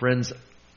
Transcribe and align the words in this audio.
Friends, 0.00 0.32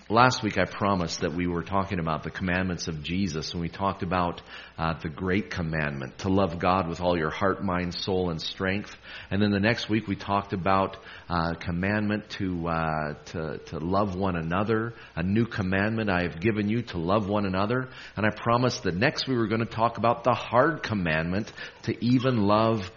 last 0.09 0.43
week 0.43 0.59
I 0.59 0.65
promised 0.65 1.21
that 1.21 1.33
we 1.33 1.47
were 1.47 1.63
talking 1.63 1.97
about 1.97 2.21
the 2.21 2.29
commandments 2.29 2.87
of 2.87 3.01
Jesus, 3.01 3.51
and 3.51 3.59
we 3.59 3.67
talked 3.67 4.03
about 4.03 4.43
uh, 4.77 4.93
the 5.01 5.09
great 5.09 5.49
commandment 5.49 6.19
to 6.19 6.29
love 6.29 6.59
God 6.59 6.87
with 6.87 7.01
all 7.01 7.17
your 7.17 7.31
heart, 7.31 7.63
mind, 7.63 7.95
soul, 7.95 8.29
and 8.29 8.39
strength. 8.39 8.95
And 9.31 9.41
then 9.41 9.49
the 9.49 9.59
next 9.59 9.89
week 9.89 10.07
we 10.07 10.15
talked 10.15 10.53
about 10.53 10.97
uh, 11.27 11.55
commandment 11.55 12.29
to, 12.37 12.67
uh, 12.67 13.13
to 13.31 13.57
to 13.57 13.79
love 13.79 14.15
one 14.15 14.35
another. 14.35 14.93
A 15.15 15.23
new 15.23 15.47
commandment 15.47 16.11
I 16.11 16.21
have 16.21 16.39
given 16.39 16.69
you 16.69 16.83
to 16.83 16.99
love 16.99 17.27
one 17.27 17.47
another. 17.47 17.89
And 18.15 18.23
I 18.23 18.29
promised 18.29 18.83
that 18.83 18.95
next 18.95 19.27
we 19.27 19.35
were 19.35 19.47
going 19.47 19.65
to 19.65 19.65
talk 19.65 19.97
about 19.97 20.25
the 20.25 20.35
hard 20.35 20.83
commandment 20.83 21.51
to 21.85 22.05
even 22.05 22.43
love 22.43 22.91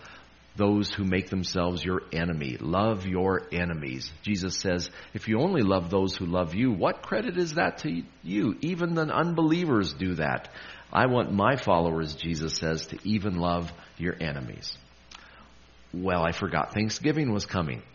those 0.60 0.90
who 0.90 1.04
make 1.04 1.30
themselves 1.30 1.82
your 1.82 2.02
enemy. 2.12 2.58
Love 2.60 3.06
your 3.06 3.48
enemies. 3.50 4.12
Jesus 4.22 4.58
says, 4.58 4.90
if 5.14 5.26
you 5.26 5.40
only 5.40 5.62
love 5.62 5.88
those 5.88 6.14
who 6.14 6.26
love 6.26 6.54
you, 6.54 6.70
what 6.70 7.00
credit 7.00 7.38
is 7.38 7.54
that 7.54 7.78
to 7.78 8.02
you? 8.22 8.56
Even 8.60 8.94
the 8.94 9.06
unbelievers 9.06 9.94
do 9.94 10.16
that. 10.16 10.50
I 10.92 11.06
want 11.06 11.32
my 11.32 11.56
followers, 11.56 12.14
Jesus 12.14 12.58
says, 12.58 12.86
to 12.88 12.98
even 13.04 13.36
love 13.36 13.72
your 13.96 14.14
enemies 14.20 14.76
well, 15.92 16.22
I 16.22 16.30
forgot 16.30 16.72
Thanksgiving 16.72 17.32
was 17.32 17.46
coming. 17.46 17.82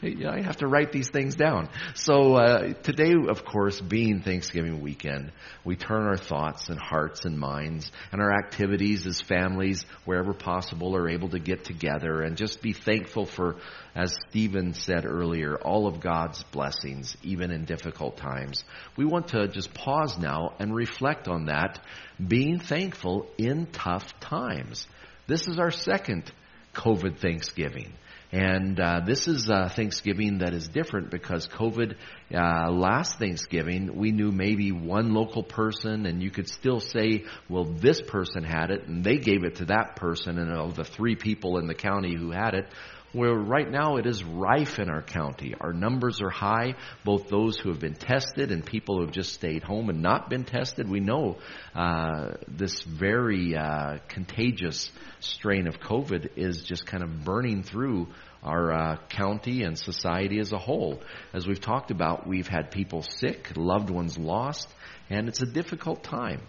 Yeah, 0.00 0.30
I 0.30 0.40
have 0.42 0.58
to 0.58 0.68
write 0.68 0.92
these 0.92 1.10
things 1.10 1.34
down. 1.34 1.68
So 1.94 2.36
uh, 2.36 2.72
today, 2.74 3.14
of 3.28 3.44
course, 3.44 3.80
being 3.80 4.22
Thanksgiving 4.22 4.80
weekend, 4.80 5.32
we 5.64 5.76
turn 5.76 6.06
our 6.06 6.16
thoughts 6.16 6.68
and 6.68 6.78
hearts 6.78 7.24
and 7.24 7.38
minds 7.38 7.90
and 8.12 8.20
our 8.22 8.32
activities 8.32 9.06
as 9.06 9.20
families, 9.20 9.84
wherever 10.04 10.32
possible, 10.32 10.96
are 10.96 11.08
able 11.08 11.30
to 11.30 11.38
get 11.38 11.64
together 11.64 12.22
and 12.22 12.36
just 12.36 12.62
be 12.62 12.72
thankful 12.72 13.26
for, 13.26 13.56
as 13.94 14.16
Stephen 14.28 14.72
said 14.74 15.04
earlier, 15.04 15.56
all 15.56 15.86
of 15.86 16.00
God's 16.00 16.42
blessings, 16.44 17.16
even 17.22 17.50
in 17.50 17.64
difficult 17.64 18.16
times. 18.16 18.64
We 18.96 19.04
want 19.04 19.28
to 19.28 19.48
just 19.48 19.74
pause 19.74 20.16
now 20.18 20.54
and 20.60 20.74
reflect 20.74 21.26
on 21.28 21.46
that, 21.46 21.80
being 22.24 22.60
thankful 22.60 23.28
in 23.36 23.66
tough 23.66 24.18
times. 24.20 24.86
This 25.26 25.48
is 25.48 25.58
our 25.58 25.72
second 25.72 26.32
COVID 26.74 27.18
Thanksgiving. 27.18 27.92
And 28.30 28.78
uh, 28.78 29.00
this 29.06 29.26
is 29.26 29.48
a 29.48 29.70
Thanksgiving 29.70 30.38
that 30.38 30.52
is 30.52 30.68
different 30.68 31.10
because 31.10 31.48
COVID, 31.48 31.94
uh, 32.34 32.70
last 32.70 33.18
Thanksgiving, 33.18 33.96
we 33.96 34.12
knew 34.12 34.30
maybe 34.30 34.70
one 34.70 35.14
local 35.14 35.42
person, 35.42 36.04
and 36.04 36.22
you 36.22 36.30
could 36.30 36.46
still 36.46 36.80
say, 36.80 37.24
well, 37.48 37.64
this 37.64 38.02
person 38.02 38.44
had 38.44 38.70
it, 38.70 38.86
and 38.86 39.02
they 39.02 39.16
gave 39.16 39.44
it 39.44 39.56
to 39.56 39.64
that 39.66 39.96
person, 39.96 40.38
and 40.38 40.52
of 40.52 40.76
the 40.76 40.84
three 40.84 41.16
people 41.16 41.56
in 41.58 41.66
the 41.66 41.74
county 41.74 42.14
who 42.14 42.30
had 42.30 42.52
it, 42.52 42.66
where 43.12 43.34
right 43.34 43.70
now 43.70 43.96
it 43.96 44.06
is 44.06 44.22
rife 44.22 44.78
in 44.78 44.90
our 44.90 45.02
county. 45.02 45.54
Our 45.58 45.72
numbers 45.72 46.20
are 46.20 46.30
high, 46.30 46.74
both 47.04 47.28
those 47.28 47.58
who 47.58 47.70
have 47.70 47.80
been 47.80 47.94
tested 47.94 48.50
and 48.50 48.64
people 48.64 48.96
who 48.96 49.04
have 49.04 49.12
just 49.12 49.32
stayed 49.32 49.62
home 49.62 49.88
and 49.88 50.02
not 50.02 50.28
been 50.28 50.44
tested. 50.44 50.88
We 50.88 51.00
know 51.00 51.38
uh, 51.74 52.34
this 52.46 52.82
very 52.82 53.56
uh, 53.56 53.98
contagious 54.08 54.90
strain 55.20 55.66
of 55.66 55.80
COVID 55.80 56.36
is 56.36 56.62
just 56.62 56.86
kind 56.86 57.02
of 57.02 57.24
burning 57.24 57.62
through 57.62 58.08
our 58.42 58.72
uh, 58.72 58.96
county 59.08 59.62
and 59.62 59.78
society 59.78 60.38
as 60.38 60.52
a 60.52 60.58
whole. 60.58 61.02
As 61.32 61.46
we've 61.46 61.60
talked 61.60 61.90
about, 61.90 62.26
we've 62.26 62.46
had 62.46 62.70
people 62.70 63.02
sick, 63.02 63.52
loved 63.56 63.90
ones 63.90 64.16
lost, 64.18 64.68
and 65.10 65.28
it's 65.28 65.42
a 65.42 65.46
difficult 65.46 66.04
time. 66.04 66.42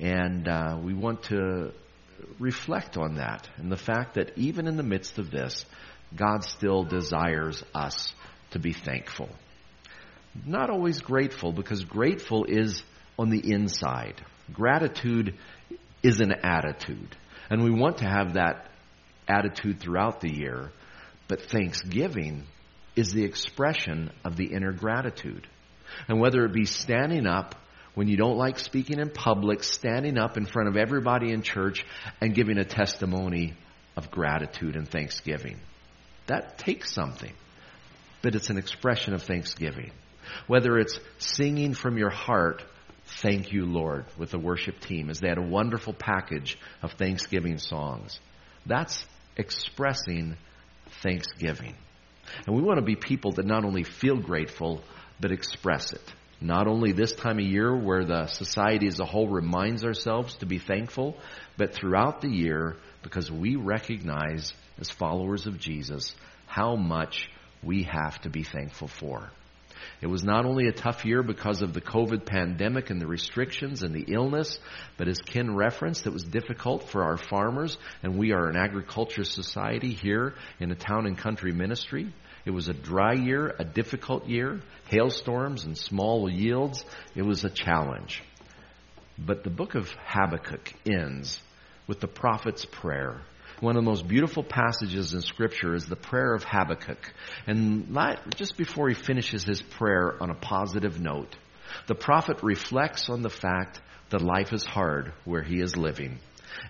And 0.00 0.48
uh, 0.48 0.78
we 0.82 0.94
want 0.94 1.24
to 1.24 1.72
reflect 2.38 2.96
on 2.96 3.16
that 3.16 3.48
and 3.56 3.70
the 3.70 3.76
fact 3.76 4.14
that 4.14 4.36
even 4.36 4.66
in 4.66 4.76
the 4.76 4.82
midst 4.82 5.18
of 5.18 5.30
this, 5.30 5.64
God 6.16 6.44
still 6.44 6.84
desires 6.84 7.62
us 7.74 8.14
to 8.50 8.58
be 8.58 8.72
thankful. 8.72 9.28
Not 10.44 10.70
always 10.70 11.00
grateful, 11.00 11.52
because 11.52 11.84
grateful 11.84 12.44
is 12.44 12.82
on 13.18 13.30
the 13.30 13.52
inside. 13.52 14.22
Gratitude 14.52 15.34
is 16.02 16.20
an 16.20 16.32
attitude. 16.42 17.16
And 17.50 17.62
we 17.62 17.70
want 17.70 17.98
to 17.98 18.04
have 18.04 18.34
that 18.34 18.70
attitude 19.28 19.80
throughout 19.80 20.20
the 20.20 20.32
year. 20.32 20.70
But 21.28 21.42
thanksgiving 21.42 22.44
is 22.94 23.12
the 23.12 23.24
expression 23.24 24.10
of 24.24 24.36
the 24.36 24.46
inner 24.46 24.72
gratitude. 24.72 25.46
And 26.08 26.20
whether 26.20 26.44
it 26.44 26.52
be 26.52 26.64
standing 26.64 27.26
up 27.26 27.54
when 27.94 28.08
you 28.08 28.16
don't 28.16 28.36
like 28.36 28.58
speaking 28.58 28.98
in 28.98 29.08
public, 29.08 29.64
standing 29.64 30.18
up 30.18 30.36
in 30.36 30.44
front 30.44 30.68
of 30.68 30.76
everybody 30.76 31.32
in 31.32 31.40
church 31.40 31.84
and 32.20 32.34
giving 32.34 32.58
a 32.58 32.64
testimony 32.64 33.54
of 33.96 34.10
gratitude 34.10 34.76
and 34.76 34.86
thanksgiving. 34.86 35.56
That 36.26 36.58
takes 36.58 36.92
something, 36.92 37.32
but 38.22 38.34
it's 38.34 38.50
an 38.50 38.58
expression 38.58 39.14
of 39.14 39.22
thanksgiving. 39.22 39.92
Whether 40.46 40.78
it's 40.78 40.98
singing 41.18 41.74
from 41.74 41.98
your 41.98 42.10
heart, 42.10 42.62
Thank 43.06 43.52
you, 43.52 43.66
Lord, 43.66 44.04
with 44.18 44.32
the 44.32 44.38
worship 44.38 44.80
team, 44.80 45.10
as 45.10 45.20
they 45.20 45.28
had 45.28 45.38
a 45.38 45.42
wonderful 45.42 45.92
package 45.92 46.58
of 46.82 46.92
Thanksgiving 46.92 47.58
songs. 47.58 48.18
That's 48.66 49.06
expressing 49.36 50.36
thanksgiving. 51.02 51.76
And 52.46 52.56
we 52.56 52.62
want 52.62 52.78
to 52.78 52.84
be 52.84 52.96
people 52.96 53.32
that 53.32 53.46
not 53.46 53.64
only 53.64 53.84
feel 53.84 54.16
grateful, 54.16 54.82
but 55.20 55.30
express 55.30 55.92
it. 55.92 56.02
Not 56.40 56.66
only 56.66 56.92
this 56.92 57.12
time 57.12 57.38
of 57.38 57.46
year 57.46 57.74
where 57.74 58.04
the 58.04 58.26
society 58.26 58.88
as 58.88 58.98
a 58.98 59.04
whole 59.04 59.28
reminds 59.28 59.84
ourselves 59.84 60.36
to 60.38 60.46
be 60.46 60.58
thankful, 60.58 61.16
but 61.56 61.74
throughout 61.74 62.20
the 62.20 62.28
year 62.28 62.76
because 63.02 63.30
we 63.30 63.56
recognize 63.56 64.52
as 64.78 64.90
followers 64.90 65.46
of 65.46 65.58
Jesus 65.58 66.14
how 66.46 66.76
much 66.76 67.28
we 67.62 67.84
have 67.84 68.20
to 68.22 68.30
be 68.30 68.42
thankful 68.42 68.88
for. 68.88 69.30
It 70.00 70.08
was 70.08 70.24
not 70.24 70.44
only 70.44 70.66
a 70.66 70.72
tough 70.72 71.04
year 71.04 71.22
because 71.22 71.62
of 71.62 71.72
the 71.72 71.80
COVID 71.80 72.26
pandemic 72.26 72.90
and 72.90 73.00
the 73.00 73.06
restrictions 73.06 73.82
and 73.82 73.94
the 73.94 74.12
illness, 74.12 74.58
but 74.96 75.08
as 75.08 75.18
Ken 75.20 75.54
referenced, 75.54 76.06
it 76.06 76.12
was 76.12 76.24
difficult 76.24 76.88
for 76.90 77.04
our 77.04 77.16
farmers, 77.16 77.78
and 78.02 78.18
we 78.18 78.32
are 78.32 78.48
an 78.48 78.56
agriculture 78.56 79.24
society 79.24 79.92
here 79.92 80.34
in 80.60 80.70
a 80.70 80.74
town 80.74 81.06
and 81.06 81.16
country 81.16 81.52
ministry. 81.52 82.12
It 82.44 82.50
was 82.50 82.68
a 82.68 82.74
dry 82.74 83.14
year, 83.14 83.54
a 83.58 83.64
difficult 83.64 84.28
year, 84.28 84.60
hailstorms 84.88 85.64
and 85.64 85.76
small 85.76 86.30
yields. 86.30 86.84
It 87.14 87.22
was 87.22 87.44
a 87.44 87.50
challenge. 87.50 88.22
But 89.18 89.44
the 89.44 89.50
book 89.50 89.74
of 89.74 89.90
Habakkuk 90.04 90.72
ends 90.86 91.40
with 91.86 92.00
the 92.00 92.08
prophet's 92.08 92.64
prayer. 92.64 93.20
One 93.60 93.76
of 93.76 93.84
the 93.84 93.90
most 93.90 94.06
beautiful 94.06 94.42
passages 94.42 95.14
in 95.14 95.22
Scripture 95.22 95.74
is 95.74 95.86
the 95.86 95.96
prayer 95.96 96.34
of 96.34 96.44
Habakkuk. 96.44 97.12
And 97.46 97.96
just 98.36 98.56
before 98.58 98.88
he 98.88 98.94
finishes 98.94 99.44
his 99.44 99.62
prayer 99.62 100.14
on 100.20 100.30
a 100.30 100.34
positive 100.34 101.00
note, 101.00 101.34
the 101.86 101.94
prophet 101.94 102.42
reflects 102.42 103.08
on 103.08 103.22
the 103.22 103.30
fact 103.30 103.80
that 104.10 104.20
life 104.20 104.52
is 104.52 104.64
hard 104.64 105.12
where 105.24 105.42
he 105.42 105.60
is 105.60 105.76
living. 105.76 106.18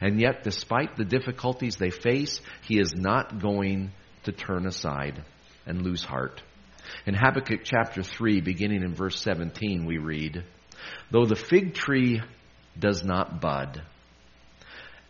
And 0.00 0.20
yet, 0.20 0.44
despite 0.44 0.96
the 0.96 1.04
difficulties 1.04 1.76
they 1.76 1.90
face, 1.90 2.40
he 2.62 2.78
is 2.78 2.94
not 2.94 3.40
going 3.40 3.92
to 4.24 4.32
turn 4.32 4.66
aside 4.66 5.24
and 5.66 5.82
lose 5.82 6.04
heart. 6.04 6.42
In 7.04 7.14
Habakkuk 7.14 7.60
chapter 7.64 8.02
3, 8.02 8.40
beginning 8.40 8.82
in 8.82 8.94
verse 8.94 9.20
17, 9.20 9.86
we 9.86 9.98
read, 9.98 10.44
Though 11.10 11.26
the 11.26 11.36
fig 11.36 11.74
tree 11.74 12.22
does 12.78 13.04
not 13.04 13.40
bud, 13.40 13.82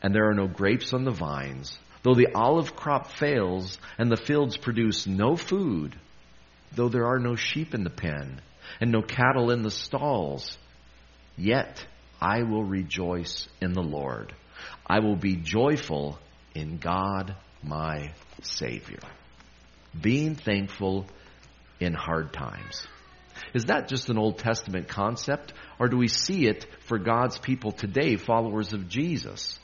and 0.03 0.15
there 0.15 0.29
are 0.29 0.35
no 0.35 0.47
grapes 0.47 0.93
on 0.93 1.05
the 1.05 1.11
vines, 1.11 1.79
though 2.03 2.15
the 2.15 2.35
olive 2.35 2.77
crop 2.77 3.11
fails 3.13 3.79
and 3.99 4.11
the 4.11 4.17
fields 4.17 4.57
produce 4.57 5.07
no 5.07 5.37
food, 5.37 5.99
though 6.73 6.89
there 6.89 7.07
are 7.07 7.19
no 7.19 7.35
sheep 7.37 7.75
in 7.75 7.85
the 7.85 7.91
pen 7.91 8.41
and 8.81 8.91
no 8.91 9.03
cattle 9.03 9.51
in 9.51 9.63
the 9.63 9.71
stalls, 9.71 10.59
yet 11.37 11.87
I 12.21 12.43
will 12.43 12.65
rejoice 12.65 13.49
in 13.61 13.73
the 13.73 13.83
Lord. 13.83 14.35
I 14.87 15.01
will 15.01 15.17
be 15.17 15.37
joyful 15.37 16.19
in 16.55 16.79
God 16.79 17.35
my 17.63 18.13
Savior. 18.43 19.01
Being 20.01 20.35
thankful 20.35 21.07
in 21.81 21.95
hard 21.95 22.33
times. 22.33 22.87
Is 23.55 23.67
that 23.67 23.89
just 23.89 24.09
an 24.09 24.19
Old 24.19 24.39
Testament 24.39 24.89
concept, 24.89 25.53
or 25.79 25.89
do 25.89 25.97
we 25.97 26.09
see 26.09 26.47
it 26.47 26.67
for 26.81 26.99
God's 26.99 27.39
people 27.39 27.73
today, 27.73 28.17
followers 28.17 28.73
of 28.73 28.89
Jesus? 28.89 29.59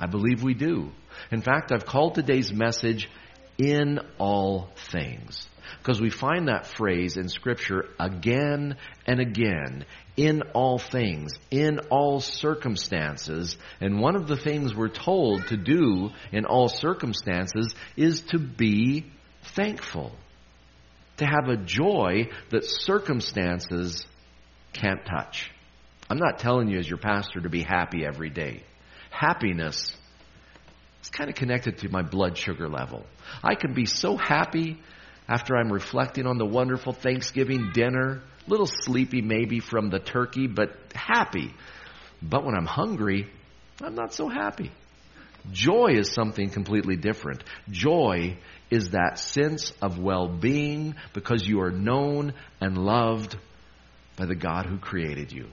I 0.00 0.06
believe 0.06 0.42
we 0.42 0.54
do. 0.54 0.90
In 1.30 1.42
fact, 1.42 1.72
I've 1.72 1.84
called 1.84 2.14
today's 2.14 2.50
message 2.50 3.10
in 3.58 4.00
all 4.18 4.70
things. 4.90 5.46
Because 5.78 6.00
we 6.00 6.08
find 6.08 6.48
that 6.48 6.66
phrase 6.66 7.18
in 7.18 7.28
Scripture 7.28 7.84
again 7.98 8.76
and 9.06 9.20
again, 9.20 9.84
in 10.16 10.40
all 10.54 10.78
things, 10.78 11.32
in 11.50 11.80
all 11.90 12.20
circumstances. 12.20 13.58
And 13.82 14.00
one 14.00 14.16
of 14.16 14.26
the 14.26 14.38
things 14.38 14.74
we're 14.74 14.88
told 14.88 15.46
to 15.48 15.58
do 15.58 16.10
in 16.32 16.46
all 16.46 16.68
circumstances 16.68 17.74
is 17.94 18.22
to 18.30 18.38
be 18.38 19.04
thankful. 19.54 20.12
To 21.18 21.26
have 21.26 21.50
a 21.50 21.58
joy 21.58 22.30
that 22.48 22.64
circumstances 22.64 24.06
can't 24.72 25.04
touch. 25.04 25.50
I'm 26.08 26.18
not 26.18 26.38
telling 26.38 26.68
you 26.68 26.78
as 26.78 26.88
your 26.88 26.98
pastor 26.98 27.40
to 27.42 27.50
be 27.50 27.62
happy 27.62 28.06
every 28.06 28.30
day 28.30 28.62
happiness 29.10 29.94
is 31.02 31.10
kind 31.10 31.28
of 31.28 31.36
connected 31.36 31.78
to 31.78 31.88
my 31.88 32.02
blood 32.02 32.36
sugar 32.36 32.68
level. 32.68 33.04
I 33.42 33.54
can 33.54 33.74
be 33.74 33.86
so 33.86 34.16
happy 34.16 34.78
after 35.28 35.56
I'm 35.56 35.72
reflecting 35.72 36.26
on 36.26 36.38
the 36.38 36.46
wonderful 36.46 36.92
Thanksgiving 36.92 37.70
dinner 37.72 38.22
A 38.46 38.50
little 38.50 38.66
sleepy 38.66 39.20
maybe 39.22 39.60
from 39.60 39.90
the 39.90 39.98
turkey, 40.00 40.46
but 40.46 40.70
happy. 40.94 41.54
But 42.22 42.44
when 42.44 42.54
I'm 42.54 42.66
hungry, 42.66 43.28
I'm 43.82 43.94
not 43.94 44.12
so 44.12 44.28
happy. 44.28 44.72
Joy 45.52 45.92
is 45.92 46.12
something 46.12 46.50
completely 46.50 46.96
different. 46.96 47.44
Joy 47.70 48.36
is 48.70 48.90
that 48.90 49.18
sense 49.18 49.72
of 49.80 49.98
well-being 49.98 50.96
because 51.14 51.46
you 51.46 51.60
are 51.60 51.70
known 51.70 52.34
and 52.60 52.76
loved 52.76 53.36
by 54.16 54.26
the 54.26 54.34
God 54.34 54.66
who 54.66 54.78
created 54.78 55.32
you. 55.32 55.46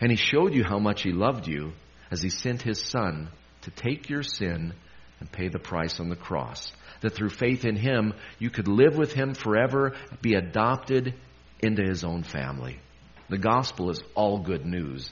And 0.00 0.10
He 0.10 0.16
showed 0.16 0.54
you 0.54 0.62
how 0.62 0.78
much 0.78 1.02
He 1.02 1.12
loved 1.12 1.48
you 1.48 1.72
as 2.14 2.22
He 2.22 2.30
sent 2.30 2.62
His 2.62 2.80
Son 2.80 3.28
to 3.62 3.72
take 3.72 4.08
your 4.08 4.22
sin 4.22 4.72
and 5.18 5.32
pay 5.32 5.48
the 5.48 5.58
price 5.58 5.98
on 5.98 6.08
the 6.08 6.16
cross. 6.16 6.72
That 7.00 7.14
through 7.14 7.30
faith 7.30 7.64
in 7.64 7.74
Him, 7.74 8.14
you 8.38 8.50
could 8.50 8.68
live 8.68 8.96
with 8.96 9.12
Him 9.12 9.34
forever, 9.34 9.94
be 10.22 10.34
adopted 10.34 11.14
into 11.58 11.82
His 11.82 12.04
own 12.04 12.22
family. 12.22 12.78
The 13.28 13.38
gospel 13.38 13.90
is 13.90 14.00
all 14.14 14.38
good 14.38 14.64
news. 14.64 15.10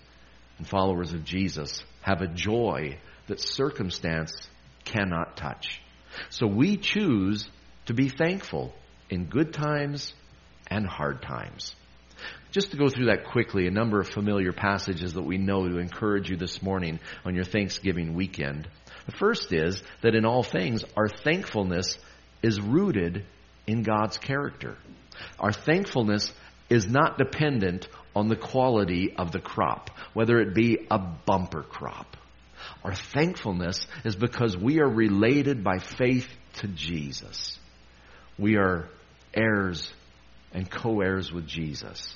And 0.58 0.68
followers 0.68 1.12
of 1.12 1.24
Jesus 1.24 1.82
have 2.02 2.22
a 2.22 2.28
joy 2.28 2.98
that 3.26 3.40
circumstance 3.40 4.48
cannot 4.84 5.36
touch. 5.36 5.80
So 6.30 6.46
we 6.46 6.76
choose 6.76 7.48
to 7.86 7.94
be 7.94 8.10
thankful 8.10 8.72
in 9.10 9.24
good 9.24 9.52
times 9.52 10.14
and 10.68 10.86
hard 10.86 11.20
times. 11.20 11.74
Just 12.52 12.72
to 12.72 12.76
go 12.76 12.90
through 12.90 13.06
that 13.06 13.24
quickly, 13.24 13.66
a 13.66 13.70
number 13.70 13.98
of 13.98 14.10
familiar 14.10 14.52
passages 14.52 15.14
that 15.14 15.22
we 15.22 15.38
know 15.38 15.66
to 15.66 15.78
encourage 15.78 16.28
you 16.28 16.36
this 16.36 16.60
morning 16.60 17.00
on 17.24 17.34
your 17.34 17.44
Thanksgiving 17.44 18.12
weekend. 18.12 18.68
The 19.06 19.12
first 19.12 19.54
is 19.54 19.82
that 20.02 20.14
in 20.14 20.26
all 20.26 20.42
things, 20.42 20.84
our 20.94 21.08
thankfulness 21.08 21.96
is 22.42 22.60
rooted 22.60 23.24
in 23.66 23.82
God's 23.82 24.18
character. 24.18 24.76
Our 25.40 25.52
thankfulness 25.52 26.30
is 26.68 26.86
not 26.86 27.16
dependent 27.16 27.88
on 28.14 28.28
the 28.28 28.36
quality 28.36 29.14
of 29.16 29.32
the 29.32 29.40
crop, 29.40 29.90
whether 30.12 30.38
it 30.38 30.54
be 30.54 30.86
a 30.90 30.98
bumper 30.98 31.62
crop. 31.62 32.18
Our 32.84 32.94
thankfulness 32.94 33.86
is 34.04 34.14
because 34.14 34.58
we 34.58 34.80
are 34.80 34.88
related 34.88 35.64
by 35.64 35.78
faith 35.78 36.28
to 36.56 36.68
Jesus. 36.68 37.58
We 38.38 38.56
are 38.56 38.90
heirs 39.32 39.90
and 40.52 40.70
co 40.70 41.00
heirs 41.00 41.32
with 41.32 41.46
Jesus. 41.46 42.14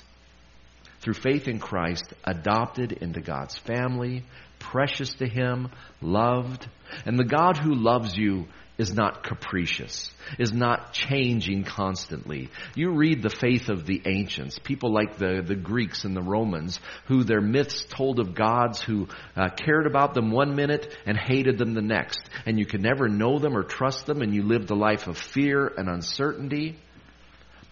Through 1.01 1.15
faith 1.15 1.47
in 1.47 1.59
Christ, 1.59 2.13
adopted 2.23 2.91
into 2.91 3.21
God's 3.21 3.57
family, 3.57 4.23
precious 4.59 5.13
to 5.15 5.27
Him, 5.27 5.69
loved. 6.01 6.67
And 7.05 7.17
the 7.17 7.25
God 7.25 7.57
who 7.57 7.75
loves 7.75 8.15
you 8.15 8.47
is 8.77 8.93
not 8.93 9.23
capricious, 9.23 10.11
is 10.37 10.53
not 10.53 10.93
changing 10.93 11.63
constantly. 11.63 12.49
You 12.75 12.91
read 12.91 13.21
the 13.21 13.29
faith 13.29 13.69
of 13.69 13.85
the 13.85 14.01
ancients, 14.05 14.59
people 14.59 14.93
like 14.93 15.17
the, 15.17 15.41
the 15.43 15.55
Greeks 15.55 16.05
and 16.05 16.15
the 16.15 16.21
Romans, 16.21 16.79
who 17.07 17.23
their 17.23 17.41
myths 17.41 17.85
told 17.89 18.19
of 18.19 18.35
gods 18.35 18.79
who 18.81 19.07
uh, 19.35 19.49
cared 19.49 19.87
about 19.87 20.13
them 20.13 20.31
one 20.31 20.55
minute 20.55 20.95
and 21.05 21.17
hated 21.17 21.57
them 21.57 21.73
the 21.73 21.81
next. 21.81 22.21
And 22.45 22.59
you 22.59 22.65
could 22.65 22.81
never 22.81 23.07
know 23.07 23.39
them 23.39 23.57
or 23.57 23.63
trust 23.63 24.05
them, 24.05 24.21
and 24.21 24.33
you 24.33 24.43
lived 24.43 24.69
a 24.69 24.75
life 24.75 25.07
of 25.07 25.17
fear 25.17 25.71
and 25.75 25.89
uncertainty. 25.89 26.77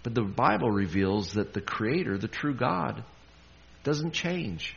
But 0.06 0.14
the 0.14 0.22
Bible 0.22 0.70
reveals 0.70 1.34
that 1.34 1.54
the 1.54 1.62
Creator, 1.62 2.20
the 2.20 2.28
true 2.28 2.54
God, 2.54 3.04
doesn't 3.84 4.14
change. 4.14 4.76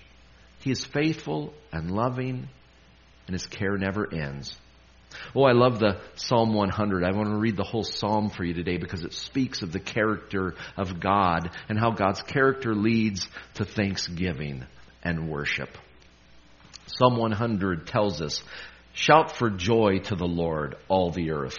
He 0.60 0.70
is 0.70 0.86
faithful 0.86 1.52
and 1.70 1.90
loving, 1.90 2.48
and 3.26 3.34
His 3.34 3.46
care 3.46 3.76
never 3.76 4.10
ends. 4.10 4.58
Oh, 5.34 5.42
I 5.42 5.52
love 5.52 5.80
the 5.80 6.00
Psalm 6.14 6.54
100. 6.54 7.04
I 7.04 7.12
want 7.12 7.28
to 7.28 7.36
read 7.36 7.58
the 7.58 7.62
whole 7.62 7.84
psalm 7.84 8.30
for 8.30 8.42
you 8.42 8.54
today 8.54 8.78
because 8.78 9.04
it 9.04 9.12
speaks 9.12 9.60
of 9.60 9.70
the 9.70 9.80
character 9.80 10.54
of 10.78 10.98
God 10.98 11.50
and 11.68 11.78
how 11.78 11.90
God's 11.90 12.22
character 12.22 12.74
leads 12.74 13.28
to 13.56 13.66
thanksgiving 13.66 14.64
and 15.02 15.28
worship. 15.28 15.76
Psalm 16.86 17.18
100 17.18 17.86
tells 17.86 18.22
us, 18.22 18.42
Shout 18.94 19.36
for 19.36 19.50
joy 19.50 19.98
to 20.04 20.16
the 20.16 20.26
Lord, 20.26 20.76
all 20.88 21.10
the 21.10 21.32
earth. 21.32 21.58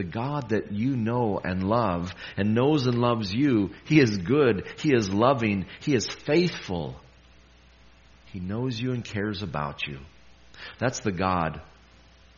The 0.00 0.04
God 0.04 0.48
that 0.48 0.72
you 0.72 0.96
know 0.96 1.38
and 1.44 1.62
love 1.62 2.14
and 2.38 2.54
knows 2.54 2.86
and 2.86 2.98
loves 2.98 3.34
you, 3.34 3.72
He 3.84 4.00
is 4.00 4.16
good, 4.16 4.66
He 4.78 4.94
is 4.94 5.10
loving, 5.12 5.66
He 5.80 5.94
is 5.94 6.08
faithful. 6.08 6.96
He 8.32 8.40
knows 8.40 8.80
you 8.80 8.92
and 8.92 9.04
cares 9.04 9.42
about 9.42 9.86
you. 9.86 9.98
That's 10.78 11.00
the 11.00 11.12
God 11.12 11.60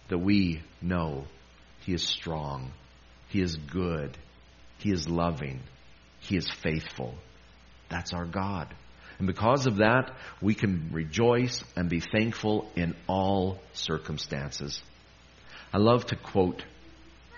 that 0.08 0.18
we 0.18 0.60
know 0.80 1.26
He 1.86 1.92
is 1.92 2.02
strong, 2.02 2.72
He 3.28 3.40
is 3.40 3.54
good, 3.54 4.18
He 4.78 4.90
is 4.90 5.08
loving, 5.08 5.60
He 6.18 6.36
is 6.36 6.50
faithful. 6.50 7.14
That's 7.88 8.12
our 8.12 8.26
God. 8.26 8.74
And 9.18 9.28
because 9.28 9.66
of 9.66 9.76
that, 9.76 10.10
we 10.40 10.56
can 10.56 10.88
rejoice 10.90 11.62
and 11.76 11.88
be 11.88 12.00
thankful 12.00 12.68
in 12.74 12.96
all 13.06 13.60
circumstances. 13.72 14.82
I 15.72 15.78
love 15.78 16.06
to 16.06 16.16
quote 16.16 16.64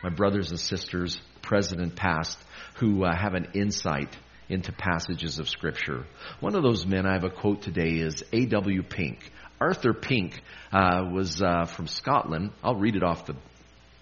my 0.05 0.11
brothers 0.11 0.51
and 0.51 0.61
sisters, 0.61 1.19
present 1.41 1.81
and 1.81 1.97
past, 1.97 2.39
who 2.75 3.05
uh, 3.05 3.17
have 3.17 3.33
an 3.33 3.49
insight 3.55 4.15
into 4.51 4.71
passages 4.71 5.39
of 5.39 5.49
Scripture. 5.49 6.05
One 6.41 6.55
of 6.55 6.63
those 6.63 6.87
men 6.87 7.07
I 7.07 7.15
have 7.15 7.25
a 7.25 7.31
quote 7.31 7.63
today 7.63 8.01
is 8.01 8.23
A.W. 8.31 8.83
Pink. 8.83 9.33
Arthur 9.59 9.95
Pink 9.95 10.43
uh, 10.71 11.09
was 11.11 11.41
uh, 11.41 11.65
from 11.65 11.87
Scotland. 11.87 12.51
I'll 12.63 12.75
read 12.75 12.97
it 12.97 13.03
off 13.03 13.25
the 13.25 13.35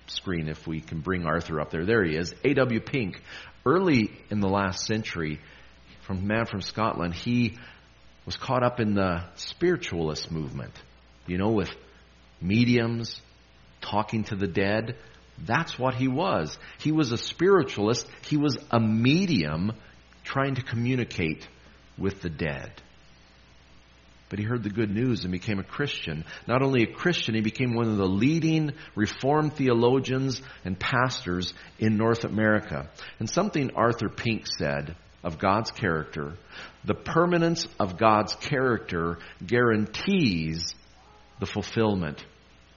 screen 0.09 0.49
if 0.49 0.67
we 0.67 0.81
can 0.81 1.03
bring 1.03 1.25
Arthur 1.25 1.61
up 1.61 1.71
there. 1.71 1.87
There 1.87 2.03
he 2.03 2.17
is. 2.17 2.35
A.W. 2.43 2.81
Pink. 2.81 3.23
Early 3.65 4.11
in 4.29 4.41
the 4.41 4.49
last 4.49 4.85
century, 4.85 5.39
from 6.01 6.27
man 6.27 6.47
from 6.47 6.63
Scotland, 6.63 7.15
he 7.15 7.59
was 8.27 8.37
caught 8.37 8.65
up 8.65 8.81
in 8.81 8.95
the 8.95 9.23
spiritualist 9.37 10.33
movement. 10.33 10.73
You 11.29 11.39
know, 11.39 11.53
with 11.53 11.71
mediums, 12.41 13.21
talking 13.81 14.25
to 14.25 14.35
the 14.35 14.49
dead. 14.49 14.97
That's 15.45 15.79
what 15.79 15.95
he 15.95 16.09
was. 16.09 16.57
He 16.79 16.93
was 16.93 17.13
a 17.13 17.19
spiritualist. 17.19 18.07
He 18.27 18.37
was 18.37 18.57
a 18.71 18.81
medium 18.81 19.73
trying 20.25 20.55
to 20.55 20.63
communicate 20.63 21.47
with 21.99 22.23
the 22.23 22.31
dead 22.31 22.73
but 24.33 24.39
he 24.39 24.47
heard 24.47 24.63
the 24.63 24.71
good 24.71 24.89
news 24.89 25.25
and 25.25 25.31
became 25.31 25.59
a 25.59 25.63
Christian. 25.63 26.25
Not 26.47 26.63
only 26.63 26.85
a 26.85 26.91
Christian, 26.95 27.35
he 27.35 27.43
became 27.43 27.75
one 27.75 27.87
of 27.87 27.99
the 27.99 28.07
leading 28.07 28.73
Reformed 28.95 29.53
theologians 29.53 30.41
and 30.65 30.81
pastors 30.81 31.53
in 31.79 31.99
North 31.99 32.25
America. 32.25 32.89
And 33.19 33.29
something 33.29 33.73
Arthur 33.77 34.09
Pink 34.09 34.47
said 34.47 34.97
of 35.23 35.39
God's 35.39 35.71
character, 35.71 36.33
the 36.83 36.95
permanence 36.95 37.67
of 37.79 37.99
God's 37.99 38.35
character 38.37 39.19
guarantees 39.47 40.75
the 41.39 41.45
fulfillment 41.45 42.25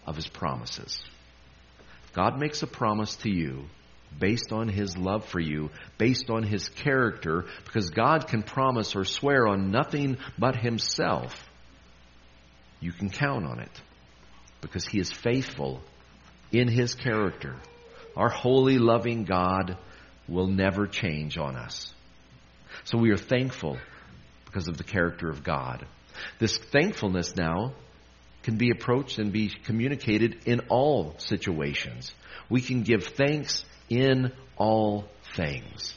of 0.06 0.18
his 0.18 0.28
promises. 0.28 1.06
God 2.16 2.40
makes 2.40 2.64
a 2.64 2.68
promise 2.68 3.18
to 3.18 3.30
you 3.30 3.66
based 4.18 4.54
on 4.54 4.70
his 4.70 4.98
love 4.98 5.26
for 5.26 5.40
you, 5.42 5.70
based 5.98 6.30
on 6.30 6.44
his 6.44 6.70
character, 6.70 7.46
because 7.66 7.90
God 7.90 8.28
can 8.30 8.42
promise 8.42 8.96
or 8.96 9.04
swear 9.04 9.48
on 9.48 9.72
nothing 9.72 10.18
but 10.40 10.56
himself. 10.56 11.36
You 12.80 12.94
can 12.94 13.10
count 13.10 13.46
on 13.46 13.60
it 13.60 13.82
because 14.62 14.86
he 14.86 15.00
is 15.00 15.12
faithful 15.12 15.82
in 16.54 16.70
his 16.70 16.96
character. 16.96 17.58
Our 18.16 18.30
holy, 18.30 18.78
loving 18.78 19.26
God 19.26 19.78
will 20.30 20.48
never 20.48 20.88
change 20.88 21.38
on 21.38 21.58
us. 21.58 21.94
So 22.86 22.98
we 22.98 23.12
are 23.12 23.18
thankful 23.18 23.78
because 24.46 24.70
of 24.70 24.78
the 24.78 24.86
character 24.86 25.30
of 25.30 25.44
God. 25.44 25.86
This 26.40 26.58
thankfulness 26.58 27.36
now 27.36 27.74
can 28.46 28.58
be 28.58 28.70
approached 28.70 29.18
and 29.18 29.34
be 29.34 29.50
communicated 29.50 30.38
in 30.46 30.62
all 30.70 31.16
situations. 31.18 32.14
We 32.48 32.62
can 32.62 32.84
give 32.84 33.04
thanks 33.08 33.66
in 33.90 34.32
all 34.56 35.06
things. 35.36 35.96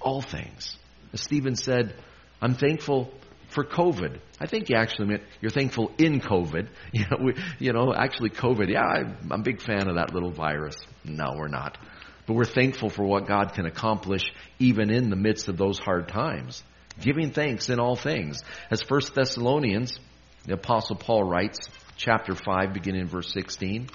All 0.00 0.22
things. 0.22 0.76
As 1.12 1.20
Stephen 1.20 1.56
said, 1.56 1.96
I'm 2.40 2.54
thankful 2.54 3.12
for 3.48 3.64
COVID. 3.64 4.20
I 4.40 4.46
think 4.46 4.68
you 4.68 4.76
actually 4.76 5.08
meant 5.08 5.22
you're 5.40 5.50
thankful 5.50 5.90
in 5.98 6.20
COVID. 6.20 6.68
You 6.92 7.04
know, 7.10 7.18
we, 7.20 7.34
you 7.58 7.72
know 7.72 7.92
actually 7.92 8.30
COVID, 8.30 8.70
yeah, 8.70 8.84
I'm, 8.84 9.16
I'm 9.32 9.40
a 9.40 9.42
big 9.42 9.60
fan 9.60 9.88
of 9.88 9.96
that 9.96 10.14
little 10.14 10.30
virus. 10.30 10.76
No, 11.04 11.34
we're 11.36 11.48
not. 11.48 11.78
But 12.26 12.34
we're 12.34 12.44
thankful 12.44 12.90
for 12.90 13.04
what 13.04 13.26
God 13.26 13.54
can 13.54 13.66
accomplish 13.66 14.22
even 14.60 14.90
in 14.90 15.10
the 15.10 15.16
midst 15.16 15.48
of 15.48 15.56
those 15.56 15.80
hard 15.80 16.06
times. 16.06 16.62
Giving 17.00 17.32
thanks 17.32 17.70
in 17.70 17.80
all 17.80 17.96
things. 17.96 18.42
As 18.70 18.82
1 18.88 19.00
Thessalonians, 19.14 19.98
the 20.44 20.54
Apostle 20.54 20.96
Paul 20.96 21.24
writes, 21.24 21.58
chapter 21.98 22.34
5, 22.34 22.72
beginning 22.72 23.02
in 23.02 23.08
verse 23.08 23.30
16. 23.32 23.88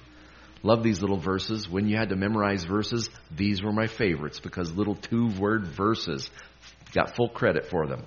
Love 0.61 0.83
these 0.83 1.01
little 1.01 1.17
verses. 1.17 1.67
When 1.67 1.87
you 1.87 1.97
had 1.97 2.09
to 2.09 2.15
memorize 2.15 2.63
verses, 2.65 3.09
these 3.35 3.63
were 3.63 3.71
my 3.71 3.87
favorites 3.87 4.39
because 4.39 4.71
little 4.71 4.95
two 4.95 5.29
word 5.39 5.65
verses 5.67 6.29
got 6.93 7.15
full 7.15 7.29
credit 7.29 7.67
for 7.67 7.87
them. 7.87 8.03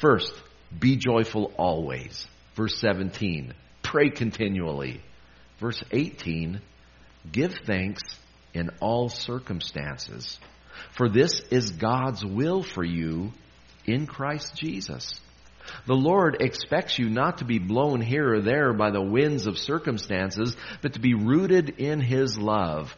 First, 0.00 0.34
be 0.78 0.96
joyful 0.96 1.52
always. 1.56 2.26
Verse 2.54 2.78
17, 2.78 3.54
pray 3.82 4.10
continually. 4.10 5.00
Verse 5.58 5.82
18, 5.90 6.60
give 7.30 7.54
thanks 7.64 8.02
in 8.52 8.70
all 8.80 9.08
circumstances. 9.08 10.38
For 10.96 11.08
this 11.08 11.40
is 11.50 11.70
God's 11.70 12.24
will 12.24 12.62
for 12.62 12.84
you 12.84 13.32
in 13.86 14.06
Christ 14.06 14.54
Jesus. 14.56 15.20
The 15.86 15.94
Lord 15.94 16.38
expects 16.40 16.98
you 16.98 17.08
not 17.08 17.38
to 17.38 17.44
be 17.44 17.58
blown 17.58 18.00
here 18.00 18.34
or 18.34 18.40
there 18.40 18.72
by 18.72 18.90
the 18.90 19.02
winds 19.02 19.46
of 19.46 19.58
circumstances, 19.58 20.56
but 20.80 20.94
to 20.94 21.00
be 21.00 21.14
rooted 21.14 21.80
in 21.80 22.00
His 22.00 22.38
love, 22.38 22.94